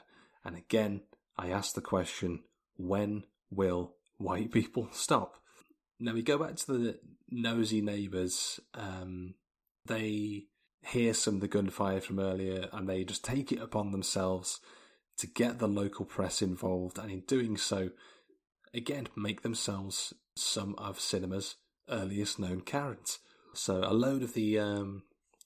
And 0.45 0.55
again, 0.55 1.01
I 1.37 1.49
ask 1.49 1.73
the 1.73 1.81
question 1.81 2.43
when 2.77 3.23
will 3.49 3.95
white 4.17 4.51
people 4.51 4.89
stop? 4.91 5.38
Now 5.99 6.13
we 6.13 6.21
go 6.21 6.37
back 6.37 6.55
to 6.57 6.65
the 6.67 6.99
nosy 7.29 7.81
neighbours. 7.81 8.59
Um, 8.73 9.35
they 9.85 10.45
hear 10.83 11.13
some 11.13 11.35
of 11.35 11.41
the 11.41 11.47
gunfire 11.47 12.01
from 12.01 12.19
earlier 12.19 12.69
and 12.71 12.87
they 12.87 13.03
just 13.03 13.23
take 13.23 13.51
it 13.51 13.61
upon 13.61 13.91
themselves 13.91 14.59
to 15.17 15.27
get 15.27 15.59
the 15.59 15.67
local 15.67 16.05
press 16.05 16.41
involved, 16.41 16.97
and 16.97 17.11
in 17.11 17.19
doing 17.27 17.57
so, 17.57 17.89
again, 18.73 19.07
make 19.17 19.41
themselves 19.41 20.13
some 20.37 20.75
of 20.77 20.97
cinema's 20.97 21.57
earliest 21.89 22.39
known 22.39 22.61
Karens. 22.61 23.19
So 23.53 23.83
a 23.83 23.91
load 23.91 24.23
of 24.23 24.33
the 24.33 24.57
um, 24.59 25.03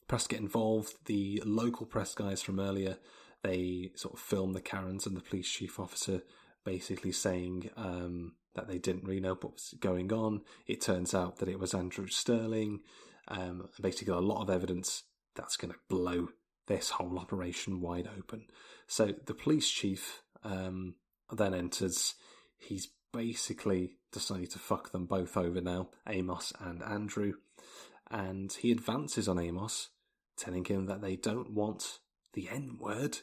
press 0.07 0.27
get 0.27 0.39
involved. 0.39 0.93
The 1.05 1.41
local 1.43 1.87
press 1.87 2.13
guys 2.13 2.43
from 2.43 2.59
earlier 2.59 2.97
they 3.43 3.91
sort 3.95 4.13
of 4.13 4.19
film 4.19 4.53
the 4.53 4.61
Karens 4.61 5.05
and 5.05 5.15
the 5.15 5.21
police 5.21 5.49
chief 5.49 5.79
officer 5.79 6.21
basically 6.63 7.11
saying 7.11 7.69
um, 7.75 8.33
that 8.55 8.67
they 8.67 8.77
didn't 8.77 9.05
really 9.05 9.19
know 9.19 9.33
what 9.33 9.53
was 9.53 9.73
going 9.79 10.11
on. 10.13 10.41
It 10.67 10.81
turns 10.81 11.13
out 11.13 11.37
that 11.37 11.49
it 11.49 11.59
was 11.59 11.73
Andrew 11.73 12.07
Sterling. 12.07 12.81
Um, 13.27 13.69
basically, 13.81 14.13
a 14.13 14.19
lot 14.19 14.41
of 14.41 14.49
evidence 14.49 15.03
that's 15.35 15.57
going 15.57 15.73
to 15.73 15.79
blow 15.89 16.29
this 16.67 16.91
whole 16.91 17.17
operation 17.19 17.81
wide 17.81 18.09
open. 18.17 18.45
So 18.87 19.13
the 19.25 19.33
police 19.33 19.69
chief 19.69 20.23
um, 20.43 20.95
then 21.31 21.53
enters. 21.53 22.15
He's 22.57 22.89
basically 23.11 23.97
decided 24.11 24.51
to 24.51 24.59
fuck 24.59 24.91
them 24.91 25.05
both 25.05 25.35
over 25.37 25.61
now, 25.61 25.89
Amos 26.07 26.53
and 26.59 26.81
Andrew. 26.83 27.33
And 28.09 28.51
he 28.53 28.71
advances 28.71 29.27
on 29.27 29.39
Amos, 29.39 29.89
telling 30.37 30.65
him 30.65 30.85
that 30.85 31.01
they 31.01 31.15
don't 31.15 31.51
want 31.51 31.99
the 32.33 32.49
N 32.49 32.77
word 32.79 33.19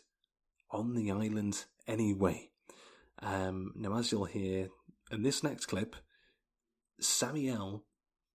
on 0.71 0.95
the 0.95 1.11
island 1.11 1.65
anyway. 1.87 2.51
Um, 3.23 3.73
now, 3.77 3.99
as 3.99 4.13
you'll 4.13 4.25
hear 4.25 4.69
in 5.11 5.23
this 5.23 5.43
next 5.43 5.67
clip, 5.67 5.97
Samuel 7.01 7.85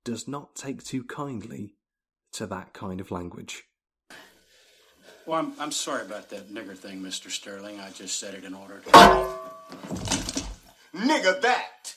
does 0.04 0.28
not 0.28 0.56
take 0.56 0.84
too 0.84 1.04
kindly 1.04 1.76
to 2.34 2.46
that 2.48 2.74
kind 2.74 3.00
of 3.00 3.12
language. 3.12 3.64
Well, 5.26 5.40
I'm, 5.40 5.54
I'm 5.60 5.72
sorry 5.72 6.06
about 6.06 6.30
that 6.30 6.54
nigger 6.54 6.78
thing, 6.78 7.02
Mr. 7.02 7.32
Sterling. 7.32 7.80
I 7.80 7.90
just 7.92 8.20
said 8.20 8.36
it 8.36 8.44
in 8.44 8.54
order 8.54 8.80
to. 8.80 8.90
nigga 10.94 11.42
that. 11.42 11.96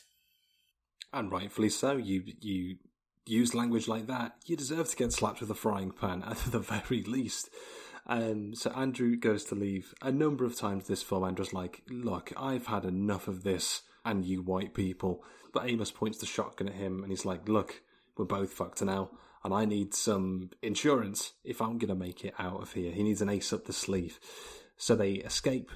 And 1.12 1.30
rightfully 1.30 1.68
so. 1.68 1.96
You 1.96 2.22
you 2.40 2.76
use 3.26 3.54
language 3.54 3.88
like 3.88 4.06
that, 4.06 4.36
you 4.46 4.56
deserve 4.56 4.88
to 4.88 4.96
get 4.96 5.12
slapped 5.12 5.40
with 5.40 5.50
a 5.50 5.54
frying 5.54 5.90
pan 5.90 6.22
at 6.26 6.38
the 6.38 6.58
very 6.58 7.02
least. 7.02 7.50
Um, 8.06 8.54
so 8.54 8.70
Andrew 8.70 9.16
goes 9.16 9.44
to 9.44 9.54
leave 9.54 9.94
a 10.00 10.10
number 10.10 10.46
of 10.46 10.56
times 10.56 10.86
this 10.86 11.02
film. 11.02 11.24
Andrew's 11.24 11.52
like, 11.52 11.82
"Look, 11.90 12.32
I've 12.36 12.66
had 12.66 12.86
enough 12.86 13.28
of 13.28 13.42
this, 13.42 13.82
and 14.10 14.24
you 14.24 14.42
white 14.42 14.74
people." 14.74 15.22
But 15.52 15.68
Amos 15.68 15.90
points 15.90 16.18
the 16.18 16.26
shotgun 16.26 16.68
at 16.68 16.74
him, 16.74 17.02
and 17.02 17.10
he's 17.10 17.24
like, 17.24 17.48
"Look, 17.48 17.82
we're 18.16 18.24
both 18.24 18.52
fucked 18.52 18.82
now, 18.82 19.10
and 19.44 19.54
I 19.54 19.64
need 19.64 19.94
some 19.94 20.50
insurance 20.62 21.32
if 21.44 21.60
I'm 21.60 21.78
gonna 21.78 21.94
make 21.94 22.24
it 22.24 22.34
out 22.38 22.60
of 22.60 22.72
here." 22.72 22.92
He 22.92 23.02
needs 23.02 23.22
an 23.22 23.28
ace 23.28 23.52
up 23.52 23.64
the 23.64 23.72
sleeve. 23.72 24.18
So 24.76 24.94
they 24.94 25.14
escape 25.14 25.70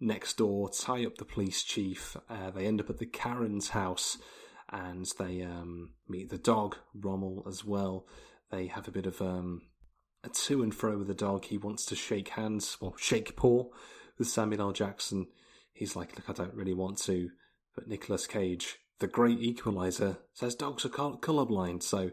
next 0.00 0.36
door, 0.36 0.70
tie 0.70 1.04
up 1.04 1.16
the 1.16 1.24
police 1.24 1.62
chief. 1.62 2.16
Uh, 2.28 2.50
they 2.50 2.66
end 2.66 2.80
up 2.80 2.90
at 2.90 2.98
the 2.98 3.06
Karen's 3.06 3.70
house, 3.70 4.18
and 4.70 5.06
they 5.18 5.42
um, 5.42 5.94
meet 6.08 6.30
the 6.30 6.38
dog 6.38 6.76
Rommel 6.94 7.44
as 7.48 7.64
well. 7.64 8.06
They 8.50 8.66
have 8.66 8.88
a 8.88 8.92
bit 8.92 9.06
of 9.06 9.20
um, 9.20 9.62
a 10.24 10.28
to 10.28 10.62
and 10.62 10.74
fro 10.74 10.98
with 10.98 11.08
the 11.08 11.14
dog. 11.14 11.44
He 11.44 11.58
wants 11.58 11.84
to 11.86 11.96
shake 11.96 12.30
hands 12.30 12.76
or 12.80 12.94
shake 12.98 13.36
paw 13.36 13.68
with 14.18 14.28
Samuel 14.28 14.62
L. 14.62 14.72
Jackson. 14.72 15.26
He's 15.72 15.94
like, 15.94 16.16
look, 16.16 16.28
I 16.28 16.32
don't 16.32 16.54
really 16.54 16.74
want 16.74 16.98
to. 17.02 17.30
But 17.74 17.88
Nicolas 17.88 18.26
Cage, 18.26 18.76
the 18.98 19.06
great 19.06 19.40
equalizer, 19.40 20.18
says 20.32 20.54
dogs 20.54 20.84
are 20.84 20.88
colorblind. 20.88 21.82
So 21.82 22.10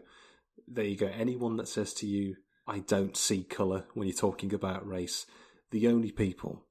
there 0.68 0.84
you 0.84 0.96
go. 0.96 1.06
Anyone 1.06 1.56
that 1.56 1.68
says 1.68 1.92
to 1.94 2.06
you, 2.06 2.36
I 2.66 2.80
don't 2.80 3.16
see 3.16 3.44
color 3.44 3.84
when 3.94 4.08
you're 4.08 4.16
talking 4.16 4.52
about 4.52 4.86
race, 4.86 5.26
the 5.70 5.88
only 5.88 6.10
people 6.10 6.66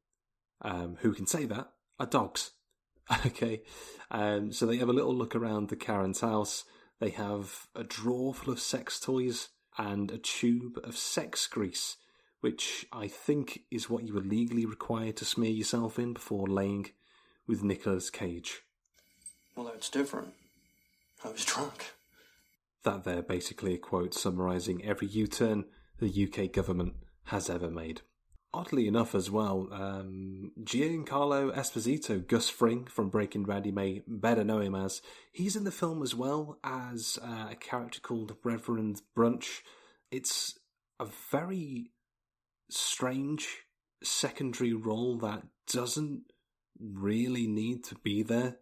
um, 0.61 0.97
who 1.01 1.13
can 1.13 1.27
say 1.27 1.45
that 1.45 1.71
are 1.99 2.05
dogs. 2.05 2.51
okay. 3.25 3.61
Um, 4.11 4.51
so 4.51 4.65
they 4.65 4.77
have 4.77 4.89
a 4.89 4.93
little 4.93 5.15
look 5.15 5.35
around 5.35 5.69
the 5.69 5.75
Karen's 5.75 6.21
house. 6.21 6.65
They 6.99 7.11
have 7.11 7.67
a 7.75 7.83
drawer 7.83 8.33
full 8.33 8.53
of 8.53 8.59
sex 8.59 8.99
toys 8.99 9.49
and 9.77 10.11
a 10.11 10.17
tube 10.17 10.79
of 10.83 10.97
sex 10.97 11.47
grease, 11.47 11.97
which 12.41 12.85
I 12.91 13.07
think 13.07 13.61
is 13.71 13.89
what 13.89 14.03
you 14.03 14.13
were 14.13 14.21
legally 14.21 14.65
required 14.65 15.17
to 15.17 15.25
smear 15.25 15.51
yourself 15.51 15.99
in 15.99 16.13
before 16.13 16.47
laying 16.47 16.91
with 17.47 17.63
Nicolas 17.63 18.09
Cage. 18.09 18.61
Well, 19.55 19.65
that's 19.65 19.89
different. 19.89 20.33
I 21.23 21.29
was 21.29 21.45
drunk. 21.45 21.93
That 22.83 23.03
there 23.03 23.21
basically 23.21 23.73
a 23.75 23.77
quote 23.77 24.13
summarising 24.13 24.83
every 24.83 25.07
U 25.07 25.27
turn 25.27 25.65
the 25.99 26.27
UK 26.27 26.51
government 26.51 26.93
has 27.25 27.49
ever 27.49 27.69
made. 27.69 28.01
Oddly 28.53 28.87
enough, 28.87 29.13
as 29.13 29.29
well, 29.29 29.67
um, 29.71 30.51
Giancarlo 30.63 31.53
Esposito, 31.53 32.25
Gus 32.25 32.47
Fring 32.47 32.85
from 32.85 33.09
Breaking 33.09 33.43
Bad, 33.43 33.65
you 33.65 33.73
may 33.73 34.01
better 34.07 34.45
know 34.45 34.61
him 34.61 34.75
as, 34.75 35.01
he's 35.33 35.57
in 35.57 35.65
the 35.65 35.71
film 35.71 36.01
as 36.01 36.15
well 36.15 36.57
as 36.63 37.19
uh, 37.21 37.47
a 37.51 37.55
character 37.55 37.99
called 37.99 38.37
Reverend 38.45 39.01
Brunch. 39.17 39.61
It's 40.09 40.57
a 41.01 41.07
very 41.31 41.91
strange 42.69 43.65
secondary 44.01 44.71
role 44.71 45.17
that 45.17 45.43
doesn't 45.67 46.23
really 46.79 47.47
need 47.47 47.83
to 47.85 47.95
be 47.95 48.23
there. 48.23 48.57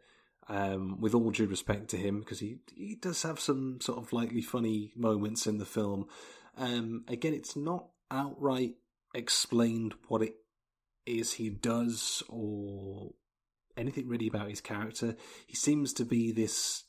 Um, 0.50 1.00
with 1.00 1.16
all 1.16 1.32
due 1.32 1.48
respect 1.48 1.88
to 1.92 1.98
him, 1.98 2.20
because 2.20 2.40
he 2.40 2.58
he 2.76 2.96
does 2.96 3.24
have 3.24 3.40
some 3.40 3.80
sort 3.80 4.00
of 4.00 4.12
lightly 4.12 4.42
funny 4.42 4.92
moments 4.94 5.48
in 5.48 5.58
the 5.58 5.66
film. 5.66 6.08
Um, 6.58 7.06
again, 7.08 7.34
it's 7.34 7.56
not 7.56 7.88
outright 8.12 8.76
explained 9.16 9.94
what 10.08 10.22
it 10.22 10.36
is 11.06 11.34
he 11.34 11.50
does 11.50 12.24
or 12.28 13.12
anything 13.78 14.08
really 14.08 14.28
about 14.28 14.50
his 14.50 14.62
character. 14.62 15.16
He 15.48 15.56
seems 15.56 15.94
to 15.94 16.06
be 16.06 16.32
this 16.32 16.84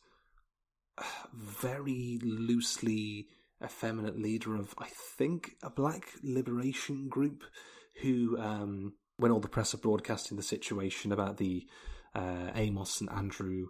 very 1.33 2.21
loosely 2.23 3.29
effeminate 3.63 4.19
leader 4.19 4.57
of, 4.57 4.75
I 4.79 4.89
think, 4.89 5.53
a 5.63 5.71
black 5.71 6.09
liberation 6.23 7.09
group 7.09 7.45
who, 8.03 8.39
um, 8.39 8.95
when 9.17 9.31
all 9.31 9.41
the 9.41 9.49
press 9.49 9.75
are 9.75 9.79
broadcasting 9.79 10.37
the 10.37 10.43
situation 10.43 11.13
about 11.13 11.39
the 11.39 11.67
uh, 12.15 12.51
Amos 12.55 13.01
and 13.01 13.11
Andrew 13.11 13.67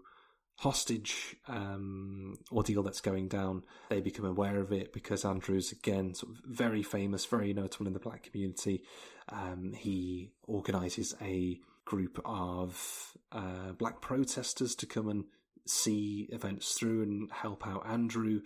hostage 0.57 1.37
um, 1.49 2.39
ordeal 2.53 2.83
that's 2.83 3.01
going 3.01 3.29
down, 3.29 3.63
they 3.91 4.01
become 4.01 4.25
aware 4.25 4.61
of 4.61 4.73
it 4.73 4.93
because 4.93 5.25
Andrew's 5.25 5.73
again 5.73 6.15
sort 6.15 6.33
of 6.33 6.41
very 6.47 6.83
famous, 6.83 7.25
very 7.25 7.53
notable 7.53 7.87
in 7.87 7.93
the 7.93 7.99
black 7.99 8.25
community. 8.25 8.83
Um, 9.29 9.73
he 9.77 10.33
organises 10.47 11.15
a 11.21 11.59
group 11.85 12.21
of 12.25 13.13
uh, 13.33 13.73
black 13.79 14.01
protesters 14.01 14.75
to 14.77 14.87
come 14.87 15.09
and 15.09 15.25
see 15.67 16.29
events 16.31 16.73
through 16.75 17.03
and 17.03 17.31
help 17.33 17.67
out 17.67 17.87
Andrew. 17.87 18.41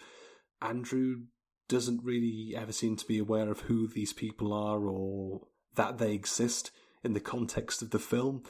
Andrew 0.63 1.23
doesn't 1.69 2.03
really 2.03 2.55
ever 2.57 2.73
seem 2.73 2.97
to 2.97 3.07
be 3.07 3.19
aware 3.19 3.51
of 3.51 3.61
who 3.61 3.87
these 3.87 4.13
people 4.13 4.53
are 4.53 4.81
or 4.87 5.43
that 5.75 5.99
they 5.99 6.13
exist 6.13 6.71
in 7.05 7.13
the 7.13 7.21
context 7.21 7.83
of 7.83 7.91
the 7.91 7.99
film. 7.99 8.43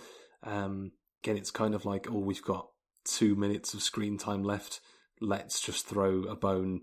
Um, 0.45 0.93
again, 1.23 1.37
it's 1.37 1.51
kind 1.51 1.75
of 1.75 1.85
like, 1.85 2.07
oh, 2.11 2.19
we've 2.19 2.43
got 2.43 2.69
two 3.05 3.35
minutes 3.35 3.75
of 3.75 3.83
screen 3.83 4.19
time 4.19 4.43
left. 4.43 4.81
Let's 5.21 5.61
just 5.61 5.87
throw 5.87 6.23
a 6.25 6.37
bone 6.37 6.83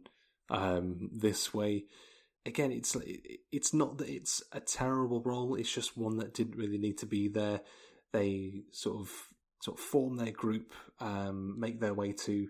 um, 0.50 1.10
this 1.14 1.54
way. 1.54 1.86
Again, 2.46 2.72
it's 2.72 2.96
it's 3.52 3.74
not 3.74 3.98
that 3.98 4.10
it's 4.10 4.44
a 4.52 4.60
terrible 4.60 5.22
role. 5.24 5.56
It's 5.56 5.74
just 5.74 5.98
one 5.98 6.18
that 6.18 6.34
didn't 6.34 6.58
really 6.58 6.78
need 6.78 7.00
to 7.00 7.06
be 7.08 7.28
there. 7.28 7.62
They 8.12 8.64
sort 8.72 9.00
of 9.02 9.12
sort 9.62 9.80
of 9.80 9.84
form 9.84 10.18
their 10.18 10.32
group, 10.32 10.72
um, 11.00 11.60
make 11.60 11.80
their 11.80 11.94
way 11.94 12.12
to 12.12 12.48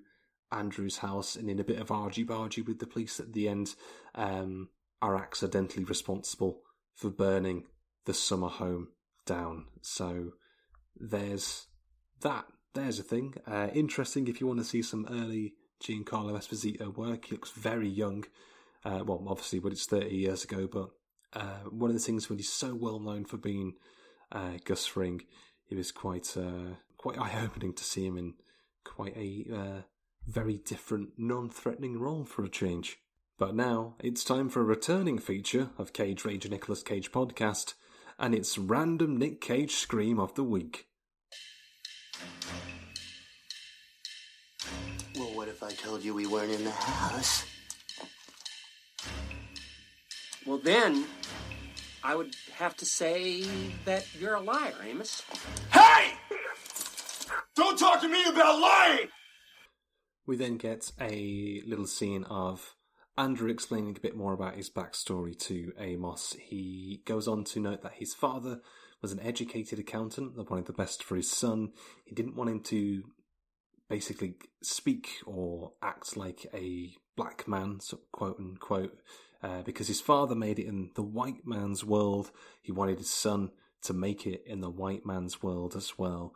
Andrew's 0.52 0.98
house, 0.98 1.38
and 1.38 1.50
in 1.50 1.60
a 1.60 1.63
bit 1.63 1.80
of 1.80 1.91
argy 1.91 2.26
bargy 2.26 2.65
with 2.65 2.80
the 2.80 2.88
police 2.88 3.19
at 3.19 3.32
the 3.32 3.48
end, 3.48 3.76
um, 4.15 4.69
are 5.02 5.15
accidentally 5.15 5.86
responsible 5.86 6.62
for 6.93 7.10
burning 7.10 7.63
the 8.06 8.13
summer 8.13 8.50
home 8.50 8.89
down. 9.26 9.65
So 9.82 10.34
there's 10.98 11.67
that 12.21 12.45
there's 12.73 12.99
a 12.99 13.04
thing. 13.04 13.36
Uh, 13.47 13.67
interesting 13.73 14.28
if 14.28 14.39
you 14.39 14.47
want 14.47 14.60
to 14.60 14.65
see 14.65 14.82
some 14.82 15.08
early 15.10 15.54
Giancarlo 15.82 16.34
Esposito 16.34 16.95
work. 16.95 17.25
He 17.25 17.32
looks 17.32 17.51
very 17.51 17.89
young. 17.89 18.25
Uh, 18.84 19.04
well, 19.06 19.23
obviously, 19.28 19.60
but 19.60 19.71
it's 19.71 19.86
30 19.86 20.15
years 20.15 20.43
ago, 20.43 20.67
but 20.71 20.89
uh, 21.34 21.69
one 21.69 21.89
of 21.89 21.95
the 21.95 22.01
things 22.01 22.30
when 22.30 22.38
he's 22.39 22.51
so 22.51 22.75
well 22.75 22.99
known 22.99 23.25
for 23.25 23.38
being 23.38 23.73
uh, 24.32 24.54
Gus 24.63 24.86
Fring, 24.86 25.21
it 25.69 25.75
was 25.75 25.91
quite 25.91 26.36
uh, 26.38 26.75
quite 26.97 27.19
eye 27.19 27.41
opening 27.43 27.73
to 27.73 27.84
see 27.84 28.06
him 28.06 28.17
in 28.17 28.34
quite 28.84 29.15
a 29.17 29.45
uh, 29.54 29.82
very 30.28 30.58
different, 30.58 31.10
non 31.17 31.49
threatening 31.49 31.99
role 31.99 32.25
for 32.25 32.43
a 32.43 32.49
change. 32.49 32.97
But 33.38 33.56
now 33.56 33.95
it's 33.99 34.23
time 34.23 34.49
for 34.49 34.62
a 34.62 34.65
returning 34.65 35.17
feature 35.17 35.71
of 35.78 35.93
Cage 35.93 36.23
Rage 36.23 36.49
Nicolas 36.49 36.84
Cage 36.84 37.12
podcast, 37.12 37.73
and 38.17 38.34
it's 38.34 38.58
Random 38.58 39.17
Nick 39.17 39.41
Cage 39.41 39.73
Scream 39.73 40.19
of 40.19 40.36
the 40.36 40.43
Week. 40.43 40.88
Well, 45.17 45.34
what 45.34 45.47
if 45.47 45.63
I 45.63 45.71
told 45.71 46.04
you 46.04 46.13
we 46.13 46.28
weren't 46.28 46.51
in 46.51 46.63
the 46.63 46.71
house? 46.71 47.45
Well, 50.45 50.60
then, 50.60 51.06
I 52.04 52.15
would 52.15 52.36
have 52.54 52.75
to 52.78 52.86
say 52.86 53.43
that 53.86 54.06
you're 54.19 54.36
a 54.36 54.41
liar, 54.41 54.73
Amos. 54.84 55.23
Hey! 55.71 56.13
Don't 57.56 57.80
talk 57.80 58.01
to 58.01 58.08
me 58.08 58.23
about 58.25 58.60
lying! 58.60 59.08
We 60.28 60.36
then 60.36 60.58
get 60.58 60.91
a 60.99 61.62
little 61.65 61.88
scene 61.88 62.23
of 62.25 62.75
Andrew 63.17 63.49
explaining 63.49 63.95
a 63.95 63.99
bit 64.01 64.15
more 64.15 64.34
about 64.34 64.56
his 64.56 64.69
backstory 64.69 65.38
to 65.39 65.71
Amos. 65.80 66.36
He 66.39 67.01
goes 67.06 67.28
on 67.28 67.43
to 67.45 67.60
note 67.60 67.82
that 67.84 67.93
his 67.93 68.13
father 68.13 68.62
was 69.01 69.12
an 69.12 69.19
educated 69.19 69.79
accountant 69.79 70.36
that 70.36 70.49
wanted 70.49 70.65
the 70.65 70.73
best 70.73 71.03
for 71.03 71.15
his 71.15 71.29
son. 71.29 71.71
He 72.05 72.15
didn't 72.15 72.36
want 72.36 72.49
him 72.49 72.62
to 72.62 73.03
basically 73.89 74.36
speak 74.63 75.10
or 75.25 75.73
act 75.81 76.17
like 76.17 76.47
a 76.53 76.93
black 77.15 77.47
man, 77.47 77.79
quote 78.12 78.39
unquote, 78.39 78.97
uh, 79.43 79.62
because 79.62 79.88
his 79.88 80.01
father 80.01 80.36
made 80.36 80.60
it 80.60 80.65
in 80.65 80.91
the 80.95 81.03
white 81.03 81.45
man's 81.45 81.84
world. 81.84 82.31
He 82.62 82.71
wanted 82.71 82.97
his 82.97 83.13
son 83.13 83.51
to 83.84 83.93
make 83.93 84.25
it 84.25 84.43
in 84.45 84.62
the 84.62 84.69
white 84.69 85.05
man's 85.05 85.43
world 85.43 85.75
as 85.75 85.97
well. 85.97 86.34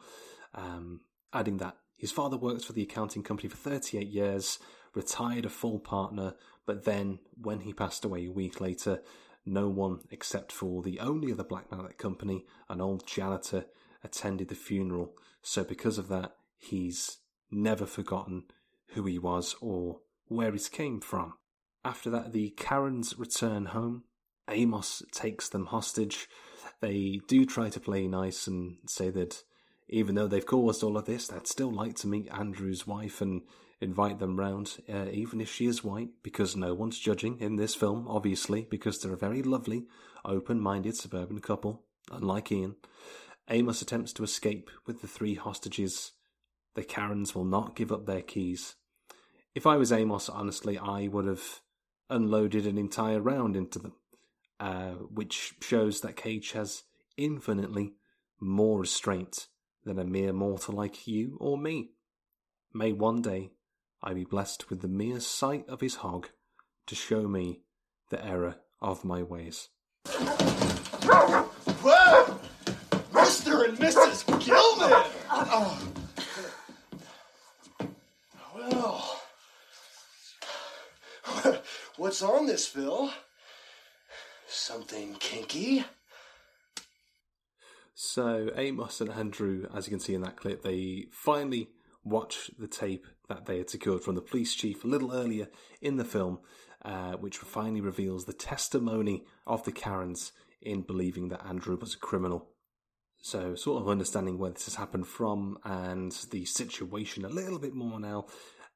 Um, 0.54 1.02
adding 1.34 1.58
that 1.58 1.78
his 1.98 2.12
father 2.12 2.38
worked 2.38 2.65
for 2.65 2.74
the 2.74 2.84
accounting 2.84 3.24
company 3.24 3.50
for 3.50 3.58
38 3.58 4.08
years, 4.08 4.60
retired 4.93 5.45
a 5.45 5.50
full 5.50 5.80
partner, 5.80 6.36
but 6.65 6.86
then 6.86 7.19
when 7.41 7.62
he 7.62 7.74
passed 7.74 8.06
away 8.06 8.26
a 8.26 8.32
week 8.32 8.62
later, 8.62 9.02
no 9.50 9.68
one 9.68 10.00
except 10.12 10.52
for 10.52 10.82
the 10.82 11.00
only 11.00 11.32
other 11.32 11.44
black 11.44 11.72
man 11.72 11.82
at 11.82 11.88
the 11.88 11.94
company, 11.94 12.46
an 12.70 12.80
old 12.80 13.06
janitor, 13.06 13.66
attended 14.04 14.48
the 14.48 14.56
funeral. 14.56 15.16
So 15.42 15.64
because 15.64 15.98
of 15.98 16.08
that, 16.10 16.36
he's 16.58 17.18
never 17.52 17.86
forgotten 17.86 18.44
who 18.90 19.06
he 19.06 19.18
was 19.18 19.56
or 19.60 20.00
where 20.28 20.52
he 20.52 20.60
came 20.60 21.02
from. 21.02 21.34
After 21.84 22.10
that, 22.10 22.32
the 22.34 22.52
Karens 22.52 23.18
return 23.18 23.68
home. 23.68 24.04
Amos 24.48 25.04
takes 25.12 25.50
them 25.50 25.68
hostage. 25.68 26.28
They 26.82 27.22
do 27.28 27.46
try 27.46 27.70
to 27.70 27.80
play 27.80 28.08
nice 28.08 28.48
and 28.48 28.78
say 28.88 29.10
that 29.10 29.44
even 29.88 30.16
though 30.16 30.28
they've 30.28 30.46
caused 30.46 30.84
all 30.84 30.98
of 30.98 31.06
this, 31.06 31.28
they'd 31.28 31.48
still 31.48 31.72
like 31.72 31.96
to 31.98 32.08
meet 32.08 32.30
Andrew's 32.32 32.86
wife 32.86 33.22
and 33.22 33.42
invite 33.82 34.20
them 34.20 34.38
round, 34.39 34.78
uh, 34.92 35.06
even 35.12 35.39
if 35.39 35.52
she 35.52 35.65
is 35.65 35.84
white, 35.84 36.10
because 36.22 36.56
no 36.56 36.74
one's 36.74 37.00
judging 37.00 37.39
in 37.39 37.56
this 37.56 37.76
film, 37.76 38.08
obviously, 38.08 38.68
because 38.70 39.00
they're 39.00 39.13
a 39.13 39.18
very 39.18 39.42
lovely, 39.42 39.88
open 40.26 40.60
minded 40.60 40.96
suburban 40.96 41.39
couple, 41.39 41.86
unlike 42.12 42.52
Ian. 42.52 42.76
Amos 43.50 43.82
attempts 43.82 44.13
to 44.13 44.24
escape 44.24 44.70
with 44.86 45.02
the 45.02 45.08
three 45.08 45.36
hostages. 45.36 46.12
The 46.76 46.84
Karens 46.84 47.34
will 47.34 47.46
not 47.46 47.76
give 47.76 47.92
up 47.92 48.06
their 48.06 48.22
keys. 48.22 48.76
If 49.56 49.65
I 49.65 49.78
was 49.78 49.92
Amos, 49.92 50.30
honestly, 50.30 50.78
I 50.78 51.08
would 51.08 51.26
have 51.26 51.62
unloaded 52.10 52.68
an 52.68 52.78
entire 52.78 53.20
round 53.20 53.56
into 53.56 53.80
them, 53.80 53.94
uh, 54.60 54.92
which 54.92 55.56
shows 55.62 56.02
that 56.02 56.15
Cage 56.15 56.52
has 56.52 56.84
infinitely 57.18 57.94
more 58.39 58.80
restraint 58.80 59.48
than 59.84 60.00
a 60.00 60.06
mere 60.06 60.34
mortal 60.34 60.76
like 60.76 61.08
you 61.08 61.38
or 61.39 61.58
me. 61.58 61.92
May 62.74 62.94
one 62.94 63.22
day 63.22 63.52
I 64.02 64.14
be 64.14 64.24
blessed 64.24 64.70
with 64.70 64.82
the 64.82 64.88
mere 64.88 65.20
sight 65.20 65.68
of 65.68 65.82
his 65.82 65.96
hog 65.96 66.30
to 66.88 66.96
show 66.96 67.28
me 67.28 67.64
the 68.10 68.26
error 68.26 68.56
of 68.82 69.04
my 69.04 69.24
ways. 69.24 69.68
Whoa! 70.06 71.50
Mr. 73.12 73.68
and 73.68 73.78
Mrs. 73.78 74.26
Gilman! 74.46 75.04
Oh. 75.30 75.78
Well, 78.56 79.20
what's 81.98 82.22
on 82.22 82.46
this, 82.46 82.68
Phil? 82.68 83.12
Something 84.48 85.16
kinky? 85.16 85.84
So 87.94 88.50
Amos 88.56 89.02
and 89.02 89.12
Andrew, 89.12 89.68
as 89.76 89.86
you 89.86 89.92
can 89.92 90.00
see 90.00 90.14
in 90.14 90.22
that 90.22 90.38
clip, 90.38 90.64
they 90.64 91.08
finally 91.12 91.68
watch 92.10 92.52
the 92.58 92.67
tape 92.67 93.06
that 93.28 93.45
they 93.45 93.58
had 93.58 93.69
secured 93.69 94.04
from 94.04 94.15
the 94.15 94.22
police 94.22 94.54
chief 94.56 94.84
a 94.84 94.88
little 94.88 95.13
earlier 95.13 95.48
in 95.82 95.98
the 95.98 96.06
film, 96.06 96.39
uh, 96.84 97.13
which 97.13 97.38
finally 97.38 97.82
reveals 97.82 98.26
the 98.26 98.34
testimony 98.34 99.24
of 99.45 99.63
the 99.63 99.72
Karens 99.72 100.32
in 100.62 100.82
believing 100.82 101.30
that 101.30 101.45
Andrew 101.45 101.78
was 101.80 101.93
a 101.93 102.00
criminal. 102.00 102.50
So, 103.22 103.56
sort 103.56 103.82
of 103.82 103.89
understanding 103.89 104.38
where 104.38 104.52
this 104.52 104.65
has 104.65 104.76
happened 104.76 105.08
from 105.08 105.58
and 105.63 106.12
the 106.32 106.45
situation 106.45 107.26
a 107.26 107.30
little 107.30 107.60
bit 107.60 107.74
more 107.74 108.00
now. 108.00 108.28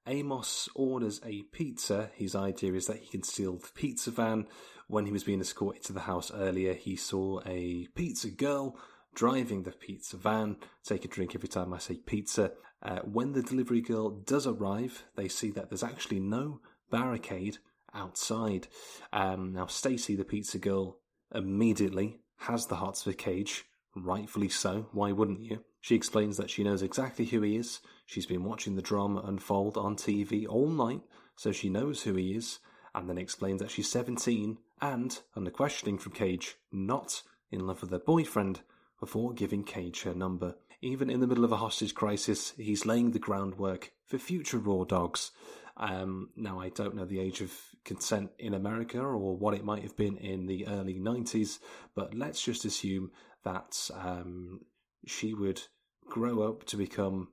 Amos 0.05 0.67
orders 0.75 1.21
a 1.25 1.43
pizza. 1.43 2.09
His 2.15 2.35
idea 2.35 2.73
is 2.73 2.87
that 2.87 2.97
he 2.97 3.07
can 3.07 3.23
steal 3.23 3.57
the 3.57 3.69
pizza 3.73 4.11
van. 4.11 4.47
When 4.87 5.05
he 5.05 5.13
was 5.13 5.23
being 5.23 5.39
escorted 5.39 5.83
to 5.83 5.93
the 5.93 6.01
house 6.01 6.29
earlier, 6.29 6.73
he 6.73 6.97
saw 6.97 7.39
a 7.45 7.87
pizza 7.95 8.29
girl 8.29 8.77
driving 9.13 9.63
the 9.63 9.71
pizza 9.71 10.17
van. 10.17 10.57
Take 10.83 11.05
a 11.05 11.07
drink 11.07 11.35
every 11.35 11.49
time 11.49 11.73
I 11.73 11.77
say 11.77 11.95
pizza. 11.95 12.51
Uh, 12.81 12.99
when 12.99 13.31
the 13.31 13.41
delivery 13.41 13.81
girl 13.81 14.09
does 14.09 14.45
arrive, 14.45 15.05
they 15.15 15.27
see 15.27 15.51
that 15.51 15.69
there's 15.69 15.83
actually 15.83 16.19
no 16.19 16.59
barricade 16.91 17.57
outside. 17.93 18.67
Um, 19.11 19.53
now, 19.53 19.67
Stacy, 19.67 20.15
the 20.15 20.25
pizza 20.25 20.57
girl, 20.57 20.99
immediately 21.33 22.19
has 22.37 22.67
the 22.67 22.75
hearts 22.75 23.05
of 23.05 23.13
a 23.13 23.15
cage, 23.15 23.65
rightfully 23.95 24.49
so. 24.49 24.87
Why 24.91 25.11
wouldn't 25.11 25.41
you? 25.41 25.63
She 25.81 25.95
explains 25.95 26.37
that 26.37 26.49
she 26.49 26.63
knows 26.63 26.81
exactly 26.81 27.25
who 27.25 27.41
he 27.41 27.55
is. 27.55 27.79
She's 28.05 28.25
been 28.25 28.43
watching 28.43 28.75
the 28.75 28.81
drama 28.81 29.21
unfold 29.25 29.77
on 29.77 29.95
TV 29.95 30.45
all 30.47 30.67
night, 30.67 31.01
so 31.35 31.51
she 31.51 31.69
knows 31.69 32.03
who 32.03 32.15
he 32.15 32.35
is, 32.35 32.59
and 32.93 33.09
then 33.09 33.17
explains 33.17 33.61
that 33.61 33.71
she's 33.71 33.89
17 33.89 34.57
and, 34.81 35.19
under 35.35 35.51
questioning 35.51 35.97
from 35.97 36.11
Cage, 36.11 36.55
not 36.71 37.23
in 37.51 37.65
love 37.65 37.81
with 37.81 37.91
her 37.91 37.99
boyfriend 37.99 38.61
before 39.03 39.33
giving 39.33 39.65
Cage 39.65 40.03
her 40.03 40.13
number. 40.13 40.55
Even 40.81 41.09
in 41.09 41.19
the 41.19 41.27
middle 41.27 41.43
of 41.43 41.51
a 41.51 41.57
hostage 41.57 41.93
crisis, 41.93 42.53
he's 42.55 42.85
laying 42.85 43.11
the 43.11 43.19
groundwork 43.19 43.91
for 44.05 44.17
future 44.17 44.59
Raw 44.59 44.85
Dogs. 44.85 45.31
Um, 45.75 46.29
now, 46.37 46.61
I 46.61 46.69
don't 46.69 46.95
know 46.95 47.03
the 47.03 47.19
age 47.19 47.41
of 47.41 47.51
consent 47.83 48.31
in 48.39 48.53
America 48.53 49.01
or 49.01 49.35
what 49.35 49.55
it 49.55 49.65
might 49.65 49.83
have 49.83 49.97
been 49.97 50.15
in 50.15 50.45
the 50.45 50.65
early 50.67 50.97
90s, 51.01 51.59
but 51.93 52.13
let's 52.13 52.41
just 52.41 52.63
assume 52.63 53.11
that 53.43 53.89
um, 53.93 54.61
she 55.05 55.33
would 55.33 55.61
grow 56.07 56.43
up 56.43 56.63
to 56.67 56.77
become 56.77 57.27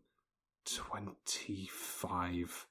25. 0.75 2.67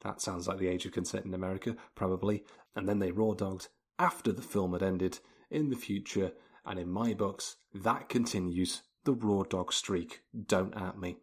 That 0.00 0.22
sounds 0.22 0.48
like 0.48 0.56
the 0.56 0.68
age 0.68 0.86
of 0.86 0.92
consent 0.92 1.26
in 1.26 1.34
America, 1.34 1.76
probably. 1.94 2.44
And 2.74 2.88
then 2.88 3.00
they 3.00 3.10
raw 3.10 3.34
dogged 3.34 3.68
after 3.98 4.32
the 4.32 4.40
film 4.40 4.72
had 4.72 4.82
ended 4.82 5.18
in 5.50 5.68
the 5.68 5.76
future, 5.76 6.32
and 6.64 6.78
in 6.78 6.90
my 6.90 7.14
books, 7.14 7.56
that 7.74 8.08
continues 8.08 8.82
the 9.04 9.12
raw 9.12 9.42
dog 9.42 9.72
streak. 9.72 10.22
Don't 10.46 10.76
at 10.76 10.98
me. 10.98 11.16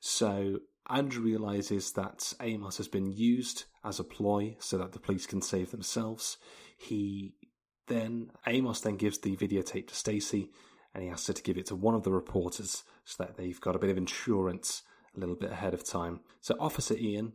So 0.00 0.60
Andrew 0.90 1.22
realizes 1.22 1.92
that 1.92 2.32
Amos 2.40 2.76
has 2.78 2.88
been 2.88 3.12
used 3.12 3.64
as 3.84 4.00
a 4.00 4.04
ploy 4.04 4.56
so 4.58 4.78
that 4.78 4.92
the 4.92 4.98
police 4.98 5.26
can 5.26 5.40
save 5.40 5.70
themselves. 5.70 6.38
He 6.76 7.34
then 7.86 8.30
Amos 8.46 8.80
then 8.80 8.96
gives 8.96 9.18
the 9.18 9.36
videotape 9.36 9.88
to 9.88 9.94
Stacy 9.94 10.50
and 10.94 11.02
he 11.02 11.10
asks 11.10 11.26
her 11.28 11.32
to 11.32 11.42
give 11.42 11.56
it 11.56 11.66
to 11.66 11.76
one 11.76 11.94
of 11.94 12.02
the 12.02 12.12
reporters 12.12 12.84
so 13.04 13.22
that 13.22 13.36
they've 13.36 13.60
got 13.60 13.76
a 13.76 13.78
bit 13.78 13.90
of 13.90 13.96
insurance 13.96 14.82
a 15.16 15.20
little 15.20 15.34
bit 15.34 15.52
ahead 15.52 15.74
of 15.74 15.84
time. 15.84 16.20
So 16.40 16.54
Officer 16.58 16.96
Ian, 16.96 17.34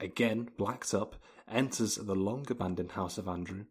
again 0.00 0.48
blacked 0.56 0.94
up, 0.94 1.16
enters 1.50 1.96
the 1.96 2.14
long 2.14 2.46
abandoned 2.50 2.92
house 2.92 3.18
of 3.18 3.28
Andrew. 3.28 3.64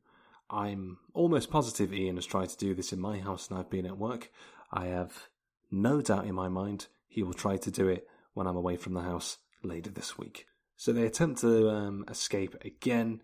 I'm 0.50 0.98
almost 1.14 1.52
positive 1.52 1.94
Ian 1.94 2.16
has 2.16 2.26
tried 2.26 2.50
to 2.50 2.58
do 2.58 2.74
this 2.74 2.94
in 2.94 3.00
my 3.00 3.20
house 3.20 3.50
and 3.50 3.58
I've 3.58 3.70
been 3.70 3.86
at 3.86 3.98
work. 3.98 4.32
I 4.72 4.86
have 4.88 5.28
no 5.72 6.02
doubt 6.02 6.26
in 6.26 6.36
my 6.36 6.48
mind 6.48 6.88
he 7.08 7.24
will 7.24 7.34
try 7.34 7.58
to 7.58 7.72
do 7.72 7.88
it 7.88 8.08
when 8.34 8.48
I'm 8.48 8.56
away 8.56 8.78
from 8.78 8.94
the 8.94 9.02
house 9.02 9.40
later 9.64 9.90
this 9.90 10.18
week. 10.18 10.46
So 10.76 10.94
they 10.94 11.06
attempt 11.06 11.42
to 11.42 11.70
um, 11.70 12.06
escape 12.10 12.56
again. 12.64 13.22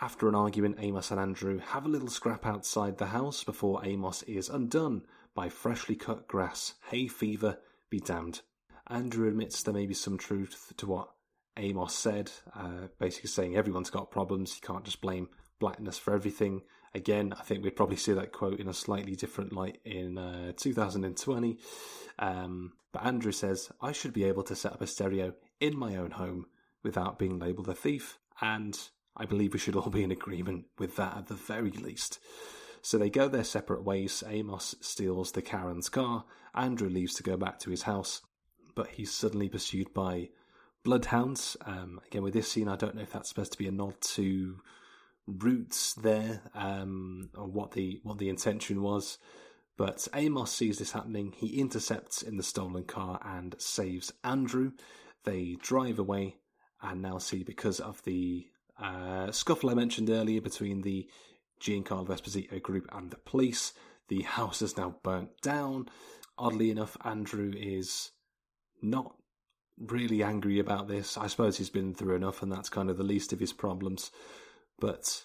After 0.00 0.28
an 0.28 0.34
argument, 0.34 0.76
Amos 0.78 1.10
and 1.10 1.20
Andrew 1.20 1.58
have 1.58 1.84
a 1.84 1.88
little 1.88 2.08
scrap 2.08 2.46
outside 2.46 2.98
the 2.98 3.06
house 3.06 3.44
before 3.44 3.84
Amos 3.84 4.22
is 4.22 4.48
undone 4.48 5.02
by 5.34 5.48
freshly 5.48 5.96
cut 5.96 6.28
grass. 6.28 6.74
Hay 6.90 7.08
fever 7.08 7.58
be 7.90 8.00
damned. 8.00 8.40
Andrew 8.88 9.28
admits 9.28 9.62
there 9.62 9.74
may 9.74 9.86
be 9.86 9.94
some 9.94 10.18
truth 10.18 10.72
to 10.76 10.86
what 10.86 11.08
Amos 11.56 11.94
said, 11.94 12.30
uh, 12.54 12.88
basically 12.98 13.28
saying 13.28 13.56
everyone's 13.56 13.90
got 13.90 14.10
problems, 14.10 14.56
you 14.56 14.66
can't 14.66 14.84
just 14.84 15.00
blame 15.00 15.28
blackness 15.58 15.98
for 15.98 16.14
everything. 16.14 16.62
Again, 16.94 17.34
I 17.38 17.42
think 17.42 17.64
we'd 17.64 17.76
probably 17.76 17.96
see 17.96 18.12
that 18.12 18.32
quote 18.32 18.60
in 18.60 18.68
a 18.68 18.74
slightly 18.74 19.16
different 19.16 19.52
light 19.52 19.78
in 19.84 20.16
uh, 20.16 20.52
2020. 20.56 21.58
Um, 22.18 22.72
but 22.92 23.04
Andrew 23.04 23.32
says, 23.32 23.70
I 23.80 23.92
should 23.92 24.12
be 24.12 24.24
able 24.24 24.44
to 24.44 24.54
set 24.54 24.72
up 24.72 24.80
a 24.80 24.86
stereo 24.86 25.34
in 25.60 25.76
my 25.76 25.96
own 25.96 26.12
home 26.12 26.46
without 26.84 27.18
being 27.18 27.38
labelled 27.38 27.68
a 27.68 27.74
thief, 27.74 28.18
and 28.40 28.78
I 29.16 29.24
believe 29.24 29.52
we 29.52 29.58
should 29.58 29.74
all 29.74 29.90
be 29.90 30.04
in 30.04 30.12
agreement 30.12 30.66
with 30.78 30.96
that 30.96 31.16
at 31.16 31.26
the 31.26 31.34
very 31.34 31.70
least. 31.70 32.20
So 32.82 32.98
they 32.98 33.10
go 33.10 33.28
their 33.28 33.44
separate 33.44 33.82
ways. 33.82 34.22
Amos 34.28 34.76
steals 34.80 35.32
the 35.32 35.42
Karen's 35.42 35.88
car. 35.88 36.24
Andrew 36.54 36.88
leaves 36.88 37.14
to 37.14 37.22
go 37.22 37.36
back 37.36 37.58
to 37.60 37.70
his 37.70 37.82
house, 37.82 38.20
but 38.74 38.88
he's 38.88 39.12
suddenly 39.12 39.48
pursued 39.48 39.92
by 39.94 40.28
bloodhounds. 40.84 41.56
Um, 41.64 42.00
again, 42.06 42.22
with 42.22 42.34
this 42.34 42.52
scene, 42.52 42.68
I 42.68 42.76
don't 42.76 42.94
know 42.94 43.02
if 43.02 43.12
that's 43.12 43.30
supposed 43.30 43.52
to 43.52 43.58
be 43.58 43.66
a 43.66 43.72
nod 43.72 43.94
to 44.00 44.60
roots 45.26 45.94
there, 45.94 46.42
um, 46.54 47.30
or 47.34 47.46
what 47.46 47.72
the 47.72 48.00
what 48.02 48.18
the 48.18 48.28
intention 48.28 48.82
was. 48.82 49.18
But 49.76 50.06
Amos 50.14 50.52
sees 50.52 50.78
this 50.78 50.92
happening. 50.92 51.32
He 51.36 51.58
intercepts 51.58 52.22
in 52.22 52.36
the 52.36 52.42
stolen 52.42 52.84
car 52.84 53.20
and 53.24 53.56
saves 53.58 54.12
Andrew. 54.22 54.72
They 55.24 55.56
drive 55.60 55.98
away 55.98 56.36
and 56.80 57.02
now 57.02 57.18
see 57.18 57.42
because 57.42 57.80
of 57.80 58.02
the 58.04 58.46
uh, 58.80 59.32
scuffle 59.32 59.70
I 59.70 59.74
mentioned 59.74 60.10
earlier 60.10 60.40
between 60.40 60.82
the 60.82 61.08
Giancarlo 61.60 62.08
Esposito 62.08 62.60
group 62.62 62.86
and 62.92 63.10
the 63.10 63.16
police, 63.16 63.72
the 64.08 64.22
house 64.22 64.62
is 64.62 64.76
now 64.76 64.96
burnt 65.02 65.30
down. 65.40 65.88
Oddly 66.36 66.70
enough, 66.70 66.96
Andrew 67.04 67.52
is 67.56 68.10
not 68.82 69.14
really 69.78 70.22
angry 70.22 70.58
about 70.58 70.88
this. 70.88 71.16
I 71.16 71.26
suppose 71.26 71.56
he's 71.56 71.70
been 71.70 71.94
through 71.94 72.16
enough, 72.16 72.42
and 72.42 72.52
that's 72.52 72.68
kind 72.68 72.90
of 72.90 72.96
the 72.96 73.04
least 73.04 73.32
of 73.32 73.40
his 73.40 73.52
problems. 73.52 74.10
But 74.78 75.24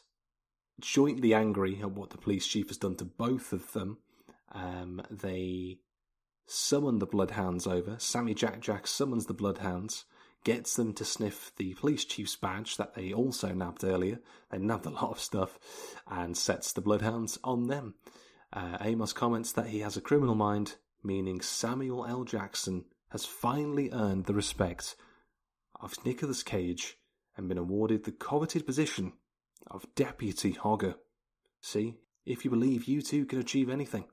jointly 0.79 1.33
angry 1.33 1.79
at 1.81 1.91
what 1.91 2.11
the 2.11 2.17
police 2.17 2.47
chief 2.47 2.67
has 2.69 2.77
done 2.77 2.95
to 2.97 3.05
both 3.05 3.51
of 3.53 3.73
them, 3.73 3.97
um, 4.51 5.01
they 5.09 5.79
summon 6.45 6.99
the 6.99 7.05
bloodhounds 7.05 7.67
over. 7.67 7.95
Sammy 7.99 8.33
Jack 8.33 8.59
Jack 8.61 8.87
summons 8.87 9.25
the 9.25 9.33
bloodhounds, 9.33 10.05
gets 10.43 10.75
them 10.75 10.93
to 10.93 11.05
sniff 11.05 11.51
the 11.57 11.73
police 11.75 12.05
chief's 12.05 12.35
badge 12.35 12.77
that 12.77 12.95
they 12.95 13.13
also 13.13 13.53
nabbed 13.53 13.83
earlier. 13.83 14.19
They 14.49 14.57
nabbed 14.57 14.85
a 14.85 14.91
lot 14.91 15.11
of 15.11 15.19
stuff, 15.19 15.59
and 16.07 16.35
sets 16.35 16.71
the 16.71 16.81
bloodhounds 16.81 17.37
on 17.43 17.67
them. 17.67 17.95
Uh, 18.51 18.77
Amos 18.81 19.13
comments 19.13 19.51
that 19.53 19.67
he 19.67 19.79
has 19.79 19.95
a 19.95 20.01
criminal 20.01 20.35
mind, 20.35 20.75
meaning 21.03 21.41
Samuel 21.41 22.05
L. 22.05 22.23
Jackson 22.23 22.85
has 23.09 23.25
finally 23.25 23.91
earned 23.91 24.25
the 24.25 24.33
respect 24.33 24.95
of 25.79 26.03
Nicolas 26.05 26.43
Cage 26.43 26.97
and 27.37 27.47
been 27.47 27.57
awarded 27.57 28.03
the 28.03 28.11
coveted 28.11 28.65
position 28.65 29.13
of 29.69 29.85
Deputy 29.95 30.53
Hogger. 30.53 30.95
See, 31.61 31.95
if 32.25 32.45
you 32.45 32.51
believe, 32.51 32.85
you 32.85 33.01
too 33.01 33.25
can 33.25 33.39
achieve 33.39 33.69
anything. 33.69 34.05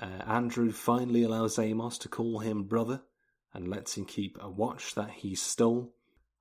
Uh, 0.00 0.22
Andrew 0.26 0.72
finally 0.72 1.22
allows 1.22 1.58
Amos 1.58 1.98
to 1.98 2.08
call 2.08 2.38
him 2.38 2.64
brother, 2.64 3.02
and 3.52 3.68
lets 3.68 3.96
him 3.96 4.04
keep 4.04 4.38
a 4.40 4.48
watch 4.48 4.94
that 4.94 5.10
he 5.10 5.34
stole. 5.34 5.92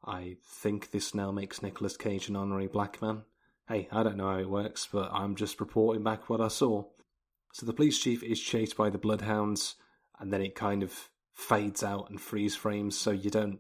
I 0.05 0.37
think 0.45 0.91
this 0.91 1.13
now 1.13 1.31
makes 1.31 1.61
Nicolas 1.61 1.97
Cage 1.97 2.29
an 2.29 2.35
honorary 2.35 2.67
black 2.67 3.01
man. 3.01 3.23
Hey, 3.67 3.87
I 3.91 4.03
don't 4.03 4.17
know 4.17 4.29
how 4.29 4.39
it 4.39 4.49
works, 4.49 4.87
but 4.91 5.09
I'm 5.11 5.35
just 5.35 5.59
reporting 5.59 6.03
back 6.03 6.29
what 6.29 6.41
I 6.41 6.47
saw. 6.47 6.85
So 7.51 7.65
the 7.65 7.73
police 7.73 7.99
chief 7.99 8.23
is 8.23 8.39
chased 8.39 8.77
by 8.77 8.89
the 8.89 8.97
bloodhounds, 8.97 9.75
and 10.19 10.31
then 10.31 10.41
it 10.41 10.55
kind 10.55 10.83
of 10.83 11.09
fades 11.33 11.83
out 11.83 12.09
and 12.09 12.21
freeze 12.21 12.55
frames, 12.55 12.97
so 12.97 13.11
you 13.11 13.29
don't 13.29 13.59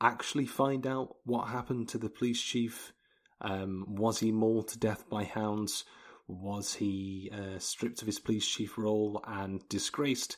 actually 0.00 0.46
find 0.46 0.86
out 0.86 1.16
what 1.24 1.48
happened 1.48 1.88
to 1.88 1.98
the 1.98 2.08
police 2.08 2.40
chief. 2.40 2.92
Um, 3.40 3.84
was 3.88 4.18
he 4.18 4.32
mauled 4.32 4.68
to 4.68 4.78
death 4.78 5.08
by 5.08 5.24
hounds? 5.24 5.84
Was 6.26 6.74
he 6.74 7.30
uh, 7.32 7.58
stripped 7.58 8.02
of 8.02 8.06
his 8.06 8.18
police 8.18 8.46
chief 8.46 8.76
role 8.76 9.22
and 9.26 9.66
disgraced? 9.68 10.36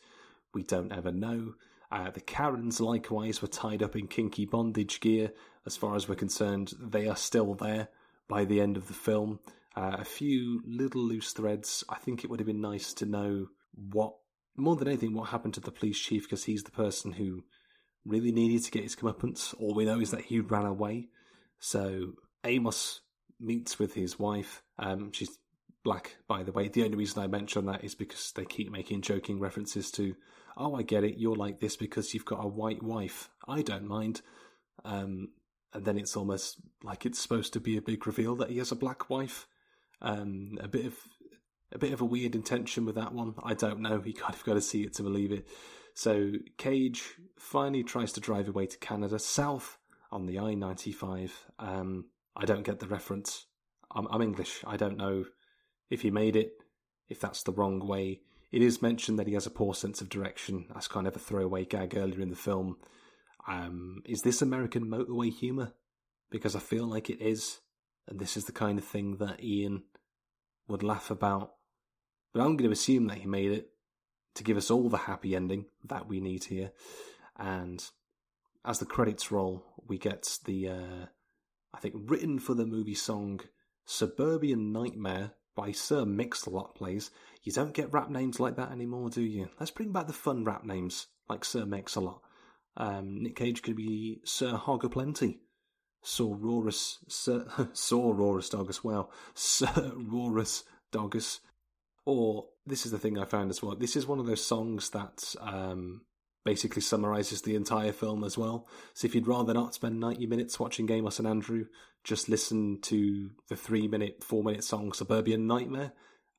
We 0.55 0.63
don't 0.63 0.93
ever 0.93 1.11
know. 1.11 1.55
Uh, 1.91 2.11
the 2.11 2.21
Karens, 2.21 2.81
likewise, 2.81 3.43
were 3.43 3.49
tied 3.49 3.83
up 3.83 3.97
in 3.97 4.07
kinky 4.07 4.47
bondage 4.47 5.01
gear. 5.01 5.33
As 5.67 5.77
far 5.77 5.97
as 5.97 6.09
we're 6.09 6.15
concerned, 6.15 6.73
they 6.81 7.09
are 7.09 7.17
still 7.17 7.55
there 7.55 7.89
by 8.29 8.45
the 8.45 8.61
end 8.61 8.77
of 8.77 8.87
the 8.87 8.95
film. 8.95 9.41
Uh, 9.77 9.97
a 9.99 10.05
few 10.05 10.63
little 10.65 11.03
loose 11.03 11.33
threads. 11.33 11.83
I 11.89 11.97
think 11.97 12.23
it 12.23 12.31
would 12.31 12.41
have 12.41 12.47
been 12.47 12.61
nice 12.61 12.93
to 12.95 13.07
know 13.07 13.49
what, 13.75 14.15
more 14.57 14.77
than 14.77 14.89
anything, 14.89 15.15
what 15.15 15.31
happened 15.31 15.55
to 15.55 15.61
the 15.61 15.73
police 15.73 15.99
chief 15.99 16.23
because 16.25 16.45
he's 16.45 16.63
the 16.63 16.71
person 16.71 17.13
who 17.13 17.45
really 18.05 18.33
needed 18.33 18.65
to 18.65 18.71
get 18.71 18.85
his 18.85 18.97
comeuppance. 18.97 19.55
All 19.59 19.75
we 19.75 19.85
know 19.85 20.01
is 20.01 20.13
that 20.13 20.23
he 20.23 20.41
ran 20.41 20.67
away. 20.67 21.09
So 21.59 22.15
Amos 22.45 23.01
meets 23.39 23.79
with 23.79 23.95
his 23.95 24.19
wife. 24.19 24.63
Um, 24.79 25.13
she's 25.13 25.39
black, 25.85 26.17
by 26.29 26.43
the 26.43 26.53
way. 26.53 26.69
The 26.69 26.85
only 26.85 26.97
reason 26.97 27.23
I 27.23 27.27
mention 27.27 27.67
that 27.67 27.85
is 27.85 27.95
because 27.95 28.33
they 28.33 28.45
keep 28.45 28.71
making 28.71 29.03
joking 29.03 29.41
references 29.41 29.91
to, 29.93 30.15
oh, 30.57 30.75
I 30.75 30.83
get 30.83 31.05
it, 31.05 31.19
you're 31.19 31.37
like 31.37 31.61
this 31.61 31.77
because 31.77 32.13
you've 32.13 32.25
got 32.25 32.45
a 32.45 32.49
white 32.49 32.83
wife. 32.83 33.31
I 33.49 33.63
don't 33.63 33.87
mind. 33.87 34.21
Um, 34.85 35.29
and 35.73 35.85
then 35.85 35.99
it's 35.99 36.17
almost 36.17 36.57
like 36.83 37.07
it's 37.07 37.21
supposed 37.21 37.53
to 37.53 37.61
be 37.61 37.77
a 37.77 37.83
big 37.83 38.07
reveal 38.07 38.37
that 38.37 38.51
he 38.51 38.59
has 38.59 38.73
a 38.73 38.77
black 38.77 39.09
wife. 39.09 39.47
Um, 40.03 40.59
a 40.61 40.69
bit 40.69 40.87
of 40.87 40.95
a 41.73 41.79
bit 41.79 41.93
of 41.93 42.01
a 42.01 42.07
weird 42.07 42.35
intention 42.35 42.85
with 42.85 42.97
that 42.97 43.13
one. 43.13 43.35
I 43.45 43.55
don't 43.55 43.81
know. 43.81 44.03
You 44.05 44.15
kind 44.15 44.35
of 44.35 44.45
got 44.45 44.55
to 44.55 44.61
see 44.61 44.83
it 44.83 44.95
to 44.95 45.03
believe 45.03 45.31
it. 45.31 45.47
So 45.95 46.33
Cage 46.57 47.03
finally 47.39 47.85
tries 47.85 48.13
to 48.13 48.21
drive 48.21 48.49
away 48.49 48.67
to 48.67 48.79
Canada, 48.79 49.19
south 49.19 49.79
on 50.11 50.27
the 50.27 50.39
I 50.39 50.55
ninety 50.55 50.93
five. 50.93 51.33
Um, 51.59 52.07
I 52.37 52.45
don't 52.45 52.65
get 52.65 52.81
the 52.81 52.87
reference. 52.87 53.47
I'm, 53.95 54.07
I'm 54.11 54.23
English. 54.23 54.63
I 54.67 54.77
don't 54.77 54.97
know 54.97 55.25
if 55.91 56.03
he 56.03 56.11
made 56.11 56.37
it, 56.37 56.53
if 57.09 57.21
that's 57.21 57.43
the 57.43 57.53
wrong 57.53 57.87
way. 57.87 58.21
It 58.53 58.63
is 58.63 58.83
mentioned 58.83 59.19
that 59.19 59.27
he 59.27 59.35
has 59.35 59.47
a 59.47 59.51
poor 59.51 59.75
sense 59.75 60.01
of 60.01 60.09
direction. 60.09 60.67
That's 60.73 60.89
kind 60.89 61.07
of 61.07 61.15
a 61.15 61.21
throwaway 61.21 61.65
gag 61.65 61.97
earlier 61.97 62.21
in 62.21 62.31
the 62.31 62.37
film. 62.37 62.77
Um, 63.47 64.03
is 64.07 64.23
this 64.23 64.43
American 64.43 64.87
motorway 64.87 65.33
humour? 65.33 65.73
Because 66.31 66.55
I 66.55 66.61
feel 66.61 66.87
like 66.87 67.11
it 67.11 67.21
is, 67.21 67.61
and 68.07 68.19
this 68.19 68.37
is 68.37 68.45
the 68.45 68.53
kind 68.53 68.79
of 68.79 68.85
thing 68.85 69.17
that 69.17 69.43
Ian 69.43 69.85
would 70.69 70.83
laugh 70.83 71.11
about. 71.11 71.53
But 72.33 72.41
I'm 72.41 72.57
going 72.57 72.71
to 72.71 72.73
assume 72.73 73.07
that 73.09 73.19
he 73.19 73.27
made 73.27 73.51
it 73.51 73.71
to 74.37 74.45
give 74.45 74.57
us 74.57 74.71
all 74.71 74.89
the 74.89 74.97
happy 74.97 75.35
ending 75.35 75.67
that 75.85 76.09
we 76.09 76.21
need 76.21 76.45
here. 76.45 76.71
And 77.37 77.85
as 78.65 78.79
the 78.79 78.87
credits 78.87 79.33
roll, 79.33 79.65
we 79.89 79.99
get 79.99 80.39
the, 80.45 80.69
uh, 80.69 81.07
I 81.75 81.79
think, 81.79 81.95
written 81.97 82.39
for 82.39 82.55
the 82.55 82.67
movie 82.67 82.95
song 82.95 83.41
Suburban 83.87 84.73
Nightmare 84.73 85.33
by 85.55 85.73
Sir 85.73 86.05
Mix-a-Lot 86.05 86.75
plays. 86.75 87.11
You 87.43 87.53
don't 87.53 87.75
get 87.75 87.93
rap 87.93 88.11
names 88.11 88.41
like 88.41 88.57
that 88.57 88.73
anymore, 88.73 89.11
do 89.11 89.23
you? 89.23 89.49
Let's 89.59 89.71
bring 89.71 89.93
back 89.93 90.07
the 90.07 90.13
fun 90.13 90.45
rap 90.45 90.65
names 90.65 91.07
like 91.29 91.45
Sir 91.45 91.65
Mix-a-Lot. 91.67 92.21
Um, 92.77 93.23
Nick 93.23 93.37
Cage 93.37 93.63
could 93.63 93.77
be 93.77 94.21
Sir 94.25 94.57
Hog 94.57 94.91
Plenty. 94.91 95.41
Sir 96.03 96.25
Rorus, 96.25 96.97
Sir, 97.09 97.47
Sir 97.75 97.97
Rorus 97.97 98.49
Dogus, 98.51 98.83
wow. 98.83 99.11
Sir 99.35 99.67
Rorus 99.67 100.63
Dogus. 100.91 101.41
Or, 102.07 102.47
this 102.67 102.87
is 102.87 102.93
the 102.93 102.99
thing 102.99 103.19
I 103.19 103.27
found 103.27 103.51
as 103.51 103.63
well, 103.63 103.77
this 103.77 103.97
is 103.97 104.07
one 104.07 104.19
of 104.19 104.27
those 104.27 104.45
songs 104.45 104.91
that 104.91 105.35
um, 105.41 106.03
basically 106.45 106.83
summarizes 106.83 107.43
the 107.43 107.55
entire 107.55 107.93
film 107.93 108.25
as 108.25 108.39
well. 108.39 108.67
So 108.95 109.07
if 109.07 109.15
you'd 109.15 109.29
rather 109.29 109.53
not 109.53 109.75
spend 109.75 110.01
90 110.01 110.27
minutes 110.27 110.59
watching 110.59 110.91
Amos 110.91 111.19
and 111.19 111.29
Andrew, 111.29 111.67
just 112.05 112.29
listen 112.29 112.81
to 112.83 113.31
the 113.49 113.57
three 113.57 113.89
minute, 113.89 114.25
four 114.25 114.43
minute 114.43 114.65
song 114.65 114.93
Suburban 114.93 115.47
Nightmare, 115.47 115.93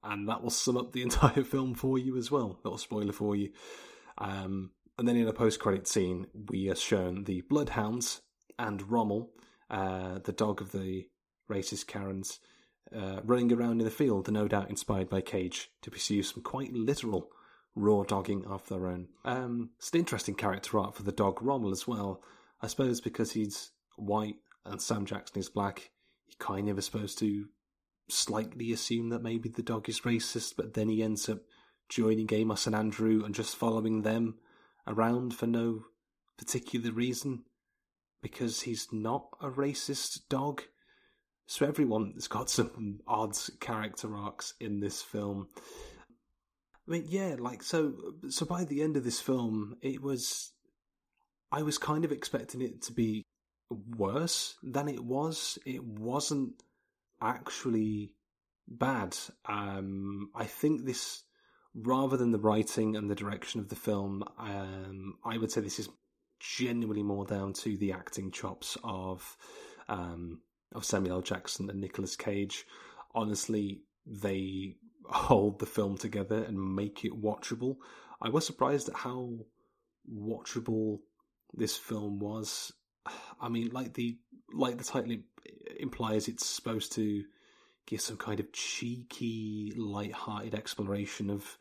and 0.04 0.28
that 0.28 0.42
will 0.42 0.50
sum 0.50 0.78
up 0.78 0.92
the 0.92 1.02
entire 1.04 1.44
film 1.44 1.76
for 1.76 1.98
you 1.98 2.18
as 2.18 2.32
well. 2.32 2.60
Little 2.64 2.78
spoiler 2.78 3.14
for 3.14 3.36
you. 3.36 3.52
Um, 4.18 4.72
and 4.98 5.08
then 5.08 5.18
in 5.18 5.28
a 5.28 5.34
post 5.34 5.60
credit 5.60 5.88
scene, 5.88 6.28
we 6.50 6.70
are 6.70 6.76
shown 6.76 7.24
the 7.24 7.42
Bloodhounds 7.42 8.22
and 8.60 8.92
Rommel, 8.92 9.32
uh, 9.70 10.20
the 10.24 10.34
dog 10.34 10.62
of 10.62 10.72
the 10.72 11.08
racist 11.50 11.88
Karens, 11.88 12.40
uh, 12.96 13.22
running 13.24 13.52
around 13.54 13.80
in 13.80 13.86
the 13.86 13.92
field, 13.92 14.32
no 14.32 14.48
doubt 14.48 14.70
inspired 14.70 15.10
by 15.10 15.22
Cage, 15.22 15.70
to 15.82 15.92
pursue 15.92 16.24
some 16.24 16.44
quite 16.44 16.74
literal 16.74 17.32
raw 17.76 18.04
dogging 18.04 18.46
of 18.46 18.68
their 18.68 18.88
own. 18.88 19.08
Um, 19.24 19.72
it's 19.78 19.92
an 19.92 20.00
interesting 20.00 20.36
character 20.36 20.80
art 20.80 20.96
for 20.96 21.04
the 21.04 21.12
dog 21.12 21.42
Rommel 21.42 21.72
as 21.72 21.88
well. 21.88 22.22
I 22.62 22.68
suppose 22.68 23.02
because 23.02 23.32
he's 23.32 23.72
white 23.98 24.36
and 24.66 24.82
Sam 24.82 25.06
Jackson 25.06 25.40
is 25.40 25.50
black, 25.50 25.92
you 26.28 26.36
kind 26.40 26.70
of 26.70 26.78
are 26.78 26.82
supposed 26.82 27.18
to 27.20 27.48
slightly 28.10 28.72
assume 28.72 29.10
that 29.10 29.24
maybe 29.24 29.50
the 29.50 29.64
dog 29.64 29.90
is 29.90 30.02
racist, 30.02 30.56
but 30.56 30.74
then 30.74 30.90
he 30.90 31.02
ends 31.02 31.30
up 31.30 31.40
joining 31.90 32.30
Amos 32.32 32.68
and 32.68 32.76
Andrew 32.76 33.24
and 33.24 33.34
just 33.34 33.56
following 33.56 34.02
them 34.02 34.36
around 34.88 35.34
for 35.34 35.48
no 35.48 35.86
particular 36.38 36.92
reason 36.92 37.44
because 38.22 38.62
he's 38.62 38.88
not 38.92 39.28
a 39.42 39.50
racist 39.50 40.22
dog. 40.30 40.64
So 41.48 41.66
everyone's 41.66 42.28
got 42.28 42.50
some 42.50 43.00
odd 43.08 43.38
character 43.60 44.16
arcs 44.16 44.54
in 44.60 44.80
this 44.80 45.02
film. 45.02 45.48
I 46.92 46.96
mean, 46.96 47.06
yeah, 47.08 47.38
like 47.40 47.64
so. 47.64 47.94
So 48.28 48.46
by 48.46 48.66
the 48.66 48.82
end 48.82 48.98
of 48.98 49.06
this 49.06 49.22
film, 49.22 49.78
it 49.82 50.02
was. 50.02 50.52
I 51.50 51.64
was 51.64 51.78
kind 51.78 52.04
of 52.04 52.12
expecting 52.12 52.62
it 52.62 52.82
to 52.84 52.94
be 52.94 53.24
worse 53.98 54.56
than 54.62 54.90
it 54.90 55.02
was. 55.02 55.58
It 55.66 55.84
wasn't 55.84 56.64
actually 57.22 58.14
bad. 58.68 59.18
Um, 59.46 60.32
I 60.36 60.46
think 60.46 60.86
this, 60.86 61.24
rather 61.74 62.18
than 62.18 62.32
the 62.32 62.40
writing 62.40 62.98
and 62.98 63.10
the 63.10 63.16
direction 63.16 63.62
of 63.62 63.70
the 63.70 63.76
film, 63.76 64.24
um, 64.38 65.16
I 65.24 65.38
would 65.38 65.52
say 65.52 65.62
this 65.62 65.80
is 65.80 65.90
genuinely 66.40 67.04
more 67.04 67.26
down 67.26 67.54
to 67.54 67.78
the 67.78 67.94
acting 67.94 68.32
chops 68.32 68.78
of 68.84 69.38
um, 69.88 70.42
of 70.76 70.84
Samuel 70.84 71.16
L. 71.18 71.22
Jackson 71.22 71.70
and 71.70 71.80
Nicolas 71.80 72.18
Cage. 72.18 72.66
Honestly, 73.16 73.82
they 74.06 74.76
hold 75.06 75.60
the 75.60 75.66
film 75.66 75.98
together 75.98 76.44
and 76.44 76.76
make 76.76 77.04
it 77.06 77.22
watchable. 77.22 77.78
I 78.22 78.30
was 78.30 78.46
surprised 78.46 78.90
at 78.90 78.96
how 78.96 79.32
watchable 80.12 81.00
this 81.54 81.76
film 81.76 82.20
was. 82.20 82.72
I 83.42 83.50
mean, 83.50 83.70
like 83.72 83.94
the 83.94 84.18
like 84.54 84.78
the 84.78 84.84
title 84.84 85.18
implies, 85.80 86.28
it's 86.28 86.46
supposed 86.46 86.92
to 86.94 87.24
give 87.88 88.02
some 88.02 88.18
kind 88.18 88.40
of 88.40 88.52
cheeky, 88.52 89.74
light-hearted 89.76 90.54
exploration 90.54 91.30
of 91.30 91.58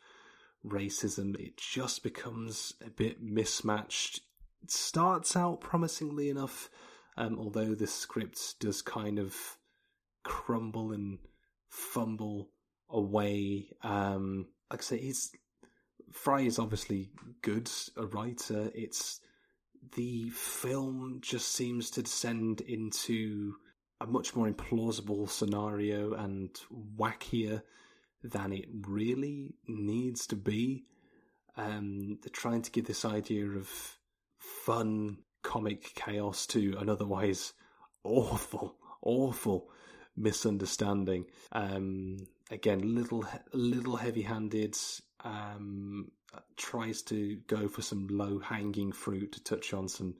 racism. 0.65 1.39
It 1.39 1.57
just 1.57 2.03
becomes 2.03 2.73
a 2.85 2.89
bit 2.89 3.21
mismatched. 3.21 4.21
It 4.61 4.71
starts 4.71 5.35
out 5.35 5.61
promisingly 5.61 6.29
enough, 6.29 6.69
um, 7.17 7.39
although 7.39 7.73
the 7.73 7.87
script 7.87 8.59
does 8.59 8.81
kind 8.81 9.17
of 9.17 9.35
crumble 10.23 10.91
and 10.91 11.17
fumble 11.69 12.49
away. 12.91 13.69
Um, 13.83 14.47
like 14.69 14.81
I 14.81 14.83
say, 14.83 15.13
Frye 16.11 16.41
is 16.41 16.59
obviously 16.59 17.09
good 17.41 17.69
a 17.97 18.05
writer. 18.05 18.71
It's 18.73 19.19
the 19.95 20.29
film 20.29 21.19
just 21.21 21.53
seems 21.53 21.89
to 21.91 22.03
descend 22.03 22.61
into 22.61 23.55
a 23.99 24.07
much 24.07 24.35
more 24.35 24.49
implausible 24.49 25.29
scenario 25.29 26.13
and 26.13 26.49
wackier 26.97 27.61
than 28.23 28.53
it 28.53 28.65
really 28.87 29.55
needs 29.67 30.27
to 30.27 30.35
be. 30.35 30.85
Um, 31.57 32.19
they're 32.21 32.31
trying 32.31 32.61
to 32.63 32.71
give 32.71 32.85
this 32.85 33.05
idea 33.05 33.45
of 33.45 33.69
fun 34.37 35.17
comic 35.43 35.93
chaos 35.95 36.45
to 36.47 36.75
an 36.79 36.89
otherwise 36.89 37.53
awful, 38.03 38.75
awful 39.01 39.69
misunderstanding. 40.15 41.25
Um, 41.51 42.17
again, 42.51 42.95
little, 42.95 43.25
little 43.53 43.95
heavy-handed. 43.95 44.77
Um, 45.23 46.11
tries 46.55 47.01
to 47.03 47.37
go 47.47 47.67
for 47.67 47.81
some 47.81 48.07
low-hanging 48.09 48.91
fruit 48.91 49.31
to 49.33 49.43
touch 49.43 49.73
on 49.73 49.87
some 49.87 50.15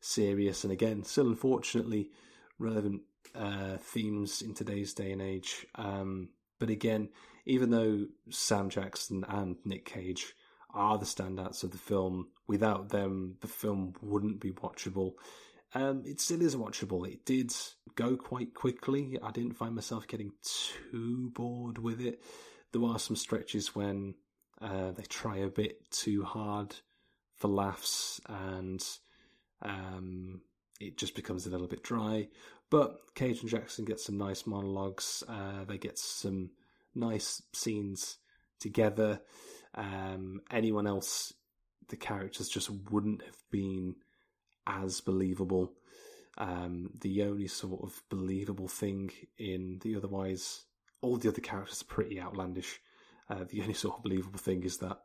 serious 0.00 0.64
and 0.64 0.72
again, 0.72 1.02
still 1.02 1.26
unfortunately 1.26 2.10
relevant 2.58 3.02
uh, 3.34 3.76
themes 3.78 4.42
in 4.42 4.54
today's 4.54 4.94
day 4.94 5.12
and 5.12 5.20
age. 5.20 5.66
Um, 5.74 6.30
but 6.58 6.70
again, 6.70 7.10
even 7.44 7.70
though 7.70 8.06
Sam 8.30 8.70
Jackson 8.70 9.24
and 9.28 9.56
Nick 9.64 9.84
Cage 9.84 10.34
are 10.76 10.98
the 10.98 11.06
standouts 11.06 11.64
of 11.64 11.70
the 11.70 11.78
film. 11.78 12.28
Without 12.46 12.90
them, 12.90 13.36
the 13.40 13.48
film 13.48 13.94
wouldn't 14.02 14.40
be 14.40 14.52
watchable. 14.52 15.14
Um, 15.74 16.04
it 16.06 16.20
still 16.20 16.42
is 16.42 16.56
watchable. 16.56 17.06
It 17.06 17.24
did 17.26 17.52
go 17.94 18.16
quite 18.16 18.54
quickly. 18.54 19.18
I 19.22 19.30
didn't 19.30 19.56
find 19.56 19.74
myself 19.74 20.06
getting 20.06 20.32
too 20.42 21.30
bored 21.34 21.78
with 21.78 22.00
it. 22.00 22.22
There 22.72 22.84
are 22.84 22.98
some 22.98 23.16
stretches 23.16 23.74
when 23.74 24.14
uh, 24.60 24.92
they 24.92 25.02
try 25.04 25.38
a 25.38 25.48
bit 25.48 25.90
too 25.90 26.22
hard 26.22 26.74
for 27.34 27.48
laughs 27.48 28.20
and 28.26 28.82
um, 29.62 30.40
it 30.80 30.96
just 30.96 31.14
becomes 31.14 31.46
a 31.46 31.50
little 31.50 31.68
bit 31.68 31.82
dry. 31.82 32.28
But 32.70 32.96
Cage 33.14 33.40
and 33.40 33.50
Jackson 33.50 33.84
get 33.84 34.00
some 34.00 34.18
nice 34.18 34.46
monologues. 34.46 35.22
Uh, 35.28 35.64
they 35.64 35.78
get 35.78 35.98
some 35.98 36.50
nice 36.94 37.42
scenes 37.52 38.18
together. 38.60 39.20
Um, 39.74 40.40
anyone 40.50 40.86
else, 40.86 41.32
the 41.88 41.96
characters 41.96 42.48
just 42.48 42.70
wouldn't 42.90 43.22
have 43.22 43.36
been 43.50 43.96
as 44.66 45.00
believable. 45.00 45.72
Um, 46.38 46.90
the 47.00 47.22
only 47.22 47.48
sort 47.48 47.82
of 47.82 48.02
believable 48.10 48.68
thing 48.68 49.10
in 49.38 49.78
the 49.82 49.96
otherwise, 49.96 50.64
all 51.00 51.16
the 51.16 51.28
other 51.28 51.40
characters 51.40 51.82
are 51.82 51.86
pretty 51.86 52.20
outlandish. 52.20 52.80
Uh, 53.30 53.44
the 53.48 53.60
only 53.62 53.74
sort 53.74 53.96
of 53.96 54.02
believable 54.02 54.38
thing 54.38 54.62
is 54.62 54.78
that 54.78 55.00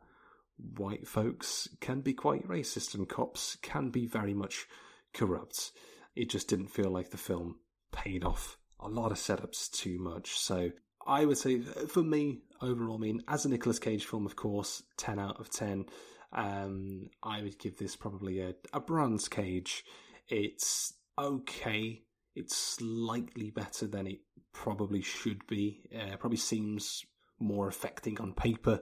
white 0.77 1.07
folks 1.07 1.67
can 1.79 2.01
be 2.01 2.13
quite 2.13 2.47
racist 2.47 2.93
and 2.95 3.07
cops 3.07 3.57
can 3.61 3.89
be 3.89 4.05
very 4.05 4.33
much 4.33 4.67
corrupt. 5.13 5.71
It 6.15 6.29
just 6.29 6.47
didn't 6.47 6.67
feel 6.67 6.89
like 6.89 7.11
the 7.11 7.17
film 7.17 7.57
paid 7.91 8.23
off 8.23 8.57
a 8.79 8.87
lot 8.87 9.11
of 9.11 9.17
setups 9.17 9.71
too 9.71 9.99
much. 9.99 10.37
So 10.37 10.71
I 11.05 11.25
would 11.25 11.37
say, 11.37 11.59
for 11.59 12.03
me, 12.03 12.39
overall, 12.61 12.95
I 12.95 12.99
mean, 12.99 13.21
as 13.27 13.45
a 13.45 13.49
Nicolas 13.49 13.79
Cage 13.79 14.05
film, 14.05 14.25
of 14.25 14.35
course, 14.35 14.83
10 14.97 15.19
out 15.19 15.39
of 15.39 15.49
10. 15.49 15.85
Um, 16.33 17.09
I 17.21 17.41
would 17.41 17.59
give 17.59 17.77
this 17.77 17.95
probably 17.95 18.39
a, 18.39 18.53
a 18.73 18.79
bronze 18.79 19.27
cage. 19.27 19.83
It's 20.27 20.93
okay. 21.19 22.03
It's 22.35 22.55
slightly 22.55 23.49
better 23.49 23.87
than 23.87 24.07
it 24.07 24.19
probably 24.53 25.01
should 25.01 25.45
be. 25.47 25.81
Uh, 25.95 26.15
probably 26.17 26.37
seems 26.37 27.05
more 27.39 27.67
affecting 27.67 28.19
on 28.21 28.33
paper, 28.33 28.81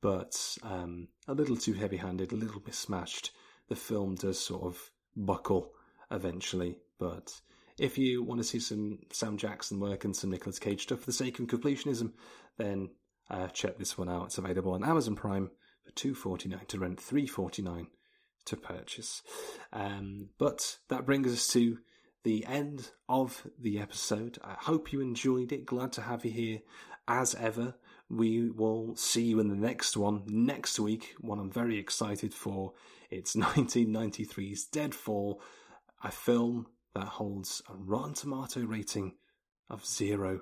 but 0.00 0.58
um, 0.62 1.08
a 1.28 1.34
little 1.34 1.56
too 1.56 1.72
heavy 1.72 1.96
handed, 1.96 2.32
a 2.32 2.36
little 2.36 2.62
mismatched. 2.66 3.30
The 3.68 3.76
film 3.76 4.16
does 4.16 4.38
sort 4.38 4.64
of 4.64 4.90
buckle 5.16 5.72
eventually, 6.10 6.78
but 6.98 7.40
if 7.78 7.96
you 7.96 8.22
want 8.22 8.40
to 8.40 8.46
see 8.46 8.60
some 8.60 8.98
Sam 9.12 9.36
Jackson 9.36 9.80
work 9.80 10.04
and 10.04 10.14
some 10.14 10.30
Nicolas 10.30 10.58
Cage 10.58 10.82
stuff 10.82 11.00
for 11.00 11.06
the 11.06 11.12
sake 11.12 11.38
of 11.38 11.46
completionism, 11.46 12.12
then 12.58 12.90
uh, 13.30 13.48
check 13.48 13.78
this 13.78 13.96
one 13.96 14.10
out. 14.10 14.26
It's 14.26 14.38
available 14.38 14.72
on 14.72 14.84
Amazon 14.84 15.14
Prime 15.14 15.50
two 15.94 16.14
forty 16.14 16.48
nine 16.48 16.66
to 16.68 16.78
rent, 16.78 17.00
three 17.00 17.26
forty 17.26 17.62
nine 17.62 17.88
to 18.46 18.56
purchase. 18.56 19.22
Um, 19.72 20.30
but 20.38 20.78
that 20.88 21.06
brings 21.06 21.32
us 21.32 21.46
to 21.48 21.78
the 22.24 22.44
end 22.46 22.90
of 23.08 23.46
the 23.58 23.78
episode. 23.78 24.38
I 24.42 24.54
hope 24.58 24.92
you 24.92 25.00
enjoyed 25.00 25.52
it. 25.52 25.66
Glad 25.66 25.92
to 25.92 26.02
have 26.02 26.24
you 26.24 26.30
here 26.30 26.58
as 27.08 27.34
ever. 27.34 27.74
We 28.08 28.50
will 28.50 28.94
see 28.96 29.22
you 29.22 29.40
in 29.40 29.48
the 29.48 29.56
next 29.56 29.96
one 29.96 30.24
next 30.26 30.78
week, 30.78 31.14
one 31.20 31.38
I'm 31.38 31.50
very 31.50 31.78
excited 31.78 32.34
for. 32.34 32.74
It's 33.10 33.36
1993's 33.36 34.66
Deadfall, 34.66 35.40
a 36.02 36.10
film 36.10 36.66
that 36.94 37.06
holds 37.06 37.62
a 37.68 37.74
Rotten 37.74 38.14
Tomato 38.14 38.60
rating 38.62 39.14
of 39.70 39.82
0%. 39.82 40.40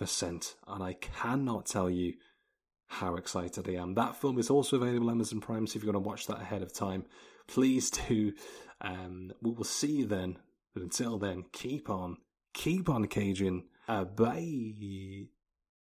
And 0.00 0.82
I 0.82 0.94
cannot 0.94 1.66
tell 1.66 1.90
you 1.90 2.14
how 2.92 3.16
excited 3.16 3.68
I 3.68 3.72
am. 3.80 3.94
That 3.94 4.16
film 4.16 4.38
is 4.38 4.50
also 4.50 4.76
available 4.76 5.08
on 5.08 5.14
Amazon 5.16 5.40
Prime, 5.40 5.66
so 5.66 5.76
if 5.76 5.82
you 5.82 5.90
want 5.90 6.04
to 6.04 6.08
watch 6.08 6.26
that 6.26 6.40
ahead 6.40 6.62
of 6.62 6.72
time, 6.72 7.04
please 7.48 7.90
do. 7.90 8.32
Um, 8.82 9.32
we 9.40 9.50
will 9.50 9.64
see 9.64 9.92
you 9.92 10.06
then. 10.06 10.38
But 10.74 10.82
until 10.82 11.18
then, 11.18 11.44
keep 11.52 11.88
on, 11.88 12.18
keep 12.52 12.88
on 12.88 13.06
caging. 13.06 13.64
Uh, 13.88 14.04
bye. 14.04 15.26